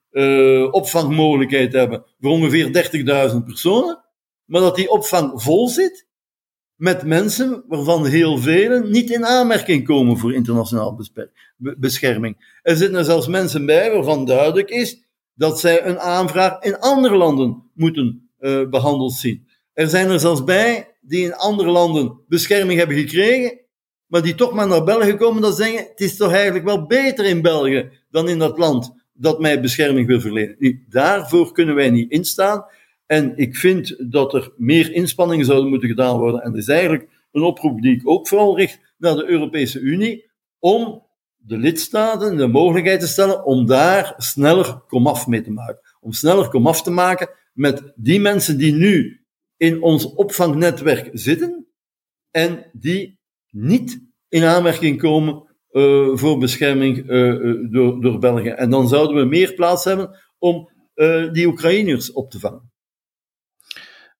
opvangmogelijkheid 0.71 1.73
hebben 1.73 2.03
voor 2.19 2.31
ongeveer 2.31 3.31
30.000 3.31 3.37
personen, 3.45 4.03
maar 4.45 4.61
dat 4.61 4.75
die 4.75 4.89
opvang 4.89 5.41
vol 5.41 5.69
zit 5.69 6.07
met 6.75 7.03
mensen 7.03 7.63
waarvan 7.67 8.05
heel 8.05 8.37
velen 8.37 8.91
niet 8.91 9.09
in 9.09 9.25
aanmerking 9.25 9.85
komen 9.85 10.17
voor 10.17 10.33
internationaal 10.33 10.99
bescherming. 11.57 12.59
Er 12.61 12.75
zitten 12.75 13.05
zelfs 13.05 13.27
mensen 13.27 13.65
bij 13.65 13.91
waarvan 13.91 14.25
duidelijk 14.25 14.69
is 14.69 15.03
dat 15.35 15.59
zij 15.59 15.85
een 15.85 15.99
aanvraag 15.99 16.61
in 16.61 16.79
andere 16.79 17.15
landen 17.15 17.63
moeten 17.73 18.29
uh, 18.39 18.69
behandeld 18.69 19.13
zien. 19.13 19.47
Er 19.73 19.87
zijn 19.87 20.09
er 20.09 20.19
zelfs 20.19 20.43
bij 20.43 20.87
die 21.01 21.25
in 21.25 21.35
andere 21.35 21.69
landen 21.69 22.19
bescherming 22.27 22.79
hebben 22.79 22.97
gekregen, 22.97 23.59
maar 24.07 24.21
die 24.21 24.35
toch 24.35 24.53
maar 24.53 24.67
naar 24.67 24.83
België 24.83 25.13
komen 25.13 25.41
dat 25.41 25.57
zeggen, 25.57 25.77
het 25.89 25.99
is 25.99 26.15
toch 26.15 26.33
eigenlijk 26.33 26.65
wel 26.65 26.85
beter 26.85 27.25
in 27.25 27.41
België 27.41 27.89
dan 28.09 28.29
in 28.29 28.39
dat 28.39 28.57
land 28.57 28.93
dat 29.13 29.39
mij 29.39 29.61
bescherming 29.61 30.07
wil 30.07 30.21
verlenen. 30.21 30.85
Daarvoor 30.89 31.51
kunnen 31.51 31.75
wij 31.75 31.89
niet 31.89 32.11
instaan. 32.11 32.65
En 33.05 33.37
ik 33.37 33.55
vind 33.55 34.11
dat 34.11 34.33
er 34.33 34.53
meer 34.57 34.91
inspanningen 34.91 35.45
zouden 35.45 35.69
moeten 35.69 35.89
gedaan 35.89 36.17
worden. 36.17 36.41
En 36.41 36.51
dat 36.51 36.61
is 36.61 36.67
eigenlijk 36.67 37.09
een 37.31 37.43
oproep 37.43 37.81
die 37.81 37.95
ik 37.95 38.09
ook 38.09 38.27
vooral 38.27 38.57
richt 38.57 38.79
naar 38.97 39.15
de 39.15 39.25
Europese 39.25 39.79
Unie, 39.79 40.31
om 40.59 41.02
de 41.45 41.57
lidstaten 41.57 42.37
de 42.37 42.47
mogelijkheid 42.47 42.99
te 42.99 43.07
stellen 43.07 43.45
om 43.45 43.65
daar 43.65 44.13
sneller 44.17 44.81
komaf 44.87 45.27
mee 45.27 45.41
te 45.41 45.51
maken. 45.51 45.79
Om 45.99 46.11
sneller 46.11 46.49
komaf 46.49 46.81
te 46.81 46.91
maken 46.91 47.29
met 47.53 47.93
die 47.95 48.19
mensen 48.19 48.57
die 48.57 48.73
nu 48.73 49.25
in 49.57 49.81
ons 49.81 50.05
opvangnetwerk 50.05 51.09
zitten 51.13 51.67
en 52.31 52.69
die 52.73 53.19
niet 53.49 54.01
in 54.29 54.43
aanmerking 54.43 54.99
komen 54.99 55.55
uh, 55.71 56.17
voor 56.17 56.37
bescherming 56.37 57.09
uh, 57.09 57.71
door, 57.71 58.01
door 58.01 58.19
België. 58.19 58.49
En 58.49 58.69
dan 58.69 58.87
zouden 58.87 59.15
we 59.15 59.25
meer 59.25 59.53
plaats 59.53 59.83
hebben 59.83 60.19
om 60.37 60.71
die 61.31 61.47
Oekraïners 61.47 62.11
op 62.11 62.31
te 62.31 62.39
vangen. 62.39 62.72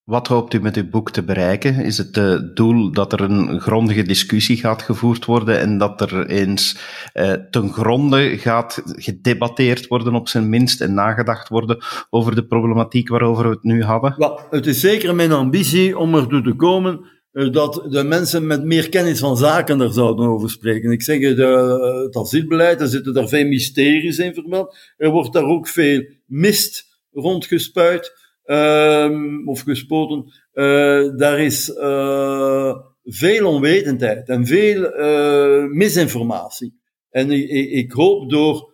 Wat 0.04 0.28
hoopt 0.28 0.54
u 0.54 0.62
met 0.62 0.76
uw 0.76 0.89
boek 0.89 1.12
te 1.12 1.24
bereiken? 1.24 1.76
Is 1.76 1.98
het 1.98 2.16
het 2.16 2.56
doel 2.56 2.92
dat 2.92 3.13
er 3.13 3.22
een 3.22 3.60
grondige 3.60 4.04
discussie 4.04 4.58
gaat 4.58 4.82
gevoerd 4.82 5.26
worden 5.26 5.60
en 5.60 5.78
dat 5.78 6.02
er 6.02 6.26
eens 6.28 6.78
eh, 7.13 7.32
ten 7.32 7.74
gronde 7.74 8.38
gaat 8.38 8.82
gedebatteerd 8.86 9.88
worden, 9.88 10.16
op 10.16 10.28
zijn 10.28 10.50
minst, 10.50 10.82
en 10.82 10.94
nagedacht 10.94 11.50
worden 11.50 11.78
over 12.10 12.36
de 12.36 12.46
problematiek 12.46 13.10
waarover 13.10 13.44
we 13.44 13.50
het 13.50 13.63
nu 13.63 13.84
hadden? 13.84 14.16
Wel, 14.18 14.39
het 14.50 14.68
is 14.68 14.80
zeker 14.80 15.16
mijn 15.16 15.32
ambitie 15.32 15.98
om 15.98 16.16
ertoe 16.16 16.42
te 16.42 16.56
komen 16.56 17.00
uh, 17.32 17.52
dat 17.52 17.86
de 17.89 18.04
mensen 18.04 18.48
met 18.48 18.63
meer 18.63 18.89
kennis 18.89 19.20
van 19.20 19.38
zaken 19.38 19.82
er 19.82 19.94
zouden 19.94 20.28
over 20.28 20.50
spreken. 20.50 20.92
Ik 20.92 21.04
zeg, 21.04 21.20
de, 21.20 22.04
het 22.06 22.16
asielbeleid, 22.16 22.82
er 22.82 22.88
zitten 22.88 23.13
daar 23.13 23.28
veel 23.28 23.48
mysteries 23.48 24.18
in 24.18 24.34
vermeld. 24.34 24.78
Er 24.98 25.10
wordt 25.10 25.34
daar 25.34 25.46
ook 25.46 25.68
veel 25.68 26.04
mist 26.26 26.86
rondgespuit 27.12 28.23
um, 28.45 29.49
of 29.49 29.62
gespoten, 29.62 30.32
uh, 30.53 31.17
daar 31.17 31.39
is 31.39 31.69
uh, 31.69 32.75
veel 33.03 33.47
onwetendheid 33.47 34.29
en 34.29 34.45
veel 34.45 34.99
uh, 34.99 35.69
misinformatie. 35.69 36.82
En 37.10 37.32
ik, 37.32 37.49
ik 37.69 37.91
hoop 37.91 38.29
door 38.29 38.73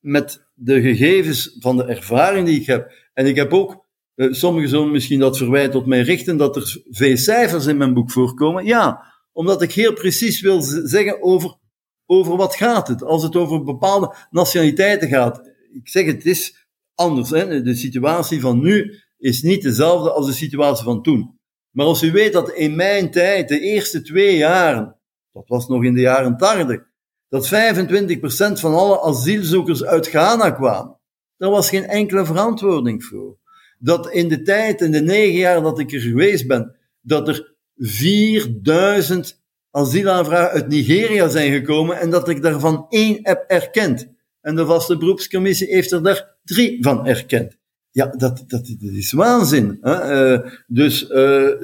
met 0.00 0.46
de 0.54 0.80
gegevens 0.80 1.56
van 1.58 1.76
de 1.76 1.84
ervaring 1.84 2.46
die 2.46 2.60
ik 2.60 2.66
heb, 2.66 2.92
en 3.12 3.26
ik 3.26 3.36
heb 3.36 3.52
ook, 3.52 3.86
sommigen 4.16 4.68
zullen 4.68 4.90
misschien 4.90 5.18
dat 5.18 5.36
verwijt 5.36 5.72
tot 5.72 5.86
mij 5.86 6.00
richten, 6.00 6.36
dat 6.36 6.56
er 6.56 6.82
veel 6.90 7.16
cijfers 7.16 7.66
in 7.66 7.76
mijn 7.76 7.94
boek 7.94 8.10
voorkomen. 8.10 8.64
Ja, 8.64 9.12
omdat 9.32 9.62
ik 9.62 9.72
heel 9.72 9.92
precies 9.92 10.40
wil 10.40 10.60
zeggen 10.62 11.22
over, 11.22 11.56
over 12.06 12.36
wat 12.36 12.56
gaat 12.56 12.88
het. 12.88 13.02
Als 13.02 13.22
het 13.22 13.36
over 13.36 13.64
bepaalde 13.64 14.14
nationaliteiten 14.30 15.08
gaat. 15.08 15.52
Ik 15.72 15.88
zeg 15.88 16.06
het 16.06 16.26
is 16.26 16.63
anders. 16.94 17.30
Hè? 17.30 17.62
De 17.62 17.74
situatie 17.74 18.40
van 18.40 18.60
nu 18.60 19.02
is 19.18 19.42
niet 19.42 19.62
dezelfde 19.62 20.10
als 20.12 20.26
de 20.26 20.32
situatie 20.32 20.84
van 20.84 21.02
toen. 21.02 21.38
Maar 21.70 21.86
als 21.86 22.02
u 22.02 22.12
weet 22.12 22.32
dat 22.32 22.50
in 22.50 22.76
mijn 22.76 23.10
tijd, 23.10 23.48
de 23.48 23.60
eerste 23.60 24.02
twee 24.02 24.36
jaren, 24.36 24.96
dat 25.32 25.48
was 25.48 25.68
nog 25.68 25.84
in 25.84 25.94
de 25.94 26.00
jaren 26.00 26.36
80, 26.36 26.82
dat 27.28 27.48
25% 27.48 27.50
van 28.60 28.74
alle 28.74 29.00
asielzoekers 29.00 29.84
uit 29.84 30.06
Ghana 30.06 30.50
kwamen, 30.50 31.00
daar 31.36 31.50
was 31.50 31.68
geen 31.68 31.84
enkele 31.84 32.24
verantwoording 32.24 33.04
voor. 33.04 33.38
Dat 33.78 34.10
in 34.10 34.28
de 34.28 34.42
tijd, 34.42 34.80
in 34.80 34.90
de 34.90 35.00
negen 35.00 35.38
jaar 35.38 35.62
dat 35.62 35.78
ik 35.78 35.92
er 35.92 36.00
geweest 36.00 36.46
ben, 36.46 36.76
dat 37.00 37.28
er 37.28 37.54
4000 37.76 39.42
asielaanvragen 39.70 40.50
uit 40.50 40.68
Nigeria 40.68 41.28
zijn 41.28 41.52
gekomen 41.52 42.00
en 42.00 42.10
dat 42.10 42.28
ik 42.28 42.42
daarvan 42.42 42.86
één 42.88 43.18
heb 43.22 43.44
erkend. 43.46 44.12
En 44.40 44.56
de 44.56 44.66
vaste 44.66 44.96
beroepscommissie 44.96 45.68
heeft 45.68 45.92
er 45.92 46.02
daar 46.02 46.33
drie 46.44 46.78
van 46.80 47.06
erkend. 47.06 47.56
Ja, 47.90 48.06
dat, 48.06 48.44
dat, 48.46 48.76
is 48.80 49.12
waanzin. 49.12 49.78
Hè? 49.80 50.32
Uh, 50.32 50.50
dus 50.66 51.02
uh, 51.02 51.08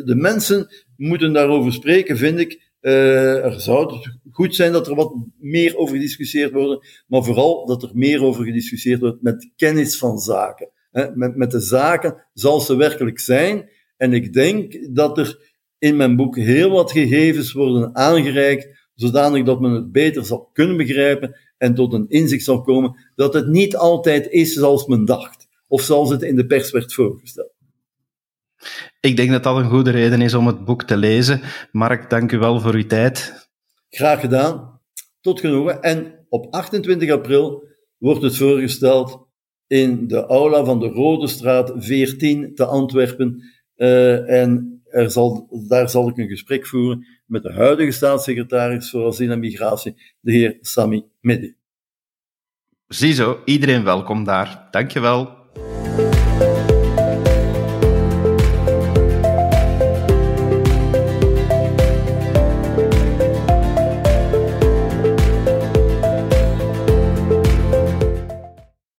de 0.04 0.14
mensen 0.16 0.68
moeten 0.96 1.32
daarover 1.32 1.72
spreken, 1.72 2.16
vind 2.16 2.38
ik. 2.38 2.68
Uh, 2.80 3.44
er 3.44 3.60
zou 3.60 4.08
goed 4.30 4.54
zijn 4.54 4.72
dat 4.72 4.86
er 4.86 4.94
wat 4.94 5.14
meer 5.38 5.76
over 5.76 5.94
gediscussieerd 5.94 6.52
wordt, 6.52 7.04
maar 7.06 7.24
vooral 7.24 7.66
dat 7.66 7.82
er 7.82 7.90
meer 7.92 8.22
over 8.22 8.44
gediscussieerd 8.44 9.00
wordt 9.00 9.22
met 9.22 9.52
kennis 9.56 9.98
van 9.98 10.18
zaken. 10.18 10.70
Hè? 10.90 11.06
Met, 11.14 11.36
met 11.36 11.50
de 11.50 11.60
zaken 11.60 12.26
zoals 12.32 12.66
ze 12.66 12.76
werkelijk 12.76 13.18
zijn. 13.18 13.70
En 13.96 14.12
ik 14.12 14.32
denk 14.32 14.94
dat 14.94 15.18
er 15.18 15.52
in 15.78 15.96
mijn 15.96 16.16
boek 16.16 16.36
heel 16.36 16.70
wat 16.70 16.92
gegevens 16.92 17.52
worden 17.52 17.96
aangereikt, 17.96 18.88
zodanig 18.94 19.44
dat 19.44 19.60
men 19.60 19.72
het 19.72 19.92
beter 19.92 20.24
zal 20.24 20.50
kunnen 20.52 20.76
begrijpen 20.76 21.36
en 21.60 21.74
tot 21.74 21.92
een 21.92 22.08
inzicht 22.08 22.44
zal 22.44 22.62
komen 22.62 22.96
dat 23.14 23.34
het 23.34 23.46
niet 23.46 23.76
altijd 23.76 24.30
is 24.30 24.52
zoals 24.52 24.86
men 24.86 25.04
dacht, 25.04 25.48
of 25.68 25.82
zoals 25.82 26.10
het 26.10 26.22
in 26.22 26.36
de 26.36 26.46
pers 26.46 26.70
werd 26.70 26.94
voorgesteld. 26.94 27.52
Ik 29.00 29.16
denk 29.16 29.30
dat 29.30 29.42
dat 29.42 29.56
een 29.56 29.70
goede 29.70 29.90
reden 29.90 30.20
is 30.20 30.34
om 30.34 30.46
het 30.46 30.64
boek 30.64 30.82
te 30.82 30.96
lezen. 30.96 31.40
Mark, 31.72 32.10
dank 32.10 32.32
u 32.32 32.38
wel 32.38 32.60
voor 32.60 32.74
uw 32.74 32.86
tijd. 32.86 33.48
Graag 33.88 34.20
gedaan. 34.20 34.80
Tot 35.20 35.40
genoegen. 35.40 35.82
En 35.82 36.26
op 36.28 36.54
28 36.54 37.10
april 37.10 37.64
wordt 37.98 38.22
het 38.22 38.36
voorgesteld 38.36 39.26
in 39.66 40.06
de 40.06 40.26
aula 40.26 40.64
van 40.64 40.80
de 40.80 40.88
Rode 40.88 41.26
Straat 41.26 41.72
14 41.76 42.54
te 42.54 42.64
Antwerpen. 42.64 43.42
Uh, 43.76 44.30
en 44.30 44.79
er 44.90 45.10
zal, 45.10 45.48
daar 45.68 45.90
zal 45.90 46.08
ik 46.08 46.16
een 46.16 46.28
gesprek 46.28 46.66
voeren 46.66 47.06
met 47.26 47.42
de 47.42 47.52
huidige 47.52 47.90
staatssecretaris 47.90 48.90
voor 48.90 49.06
asiel 49.06 49.30
en 49.30 49.38
migratie, 49.38 49.96
de 50.20 50.32
heer 50.32 50.58
Sami 50.60 51.04
Medi. 51.20 51.54
Ziezo, 52.86 53.42
iedereen 53.44 53.84
welkom 53.84 54.24
daar. 54.24 54.68
Dankjewel. 54.70 55.39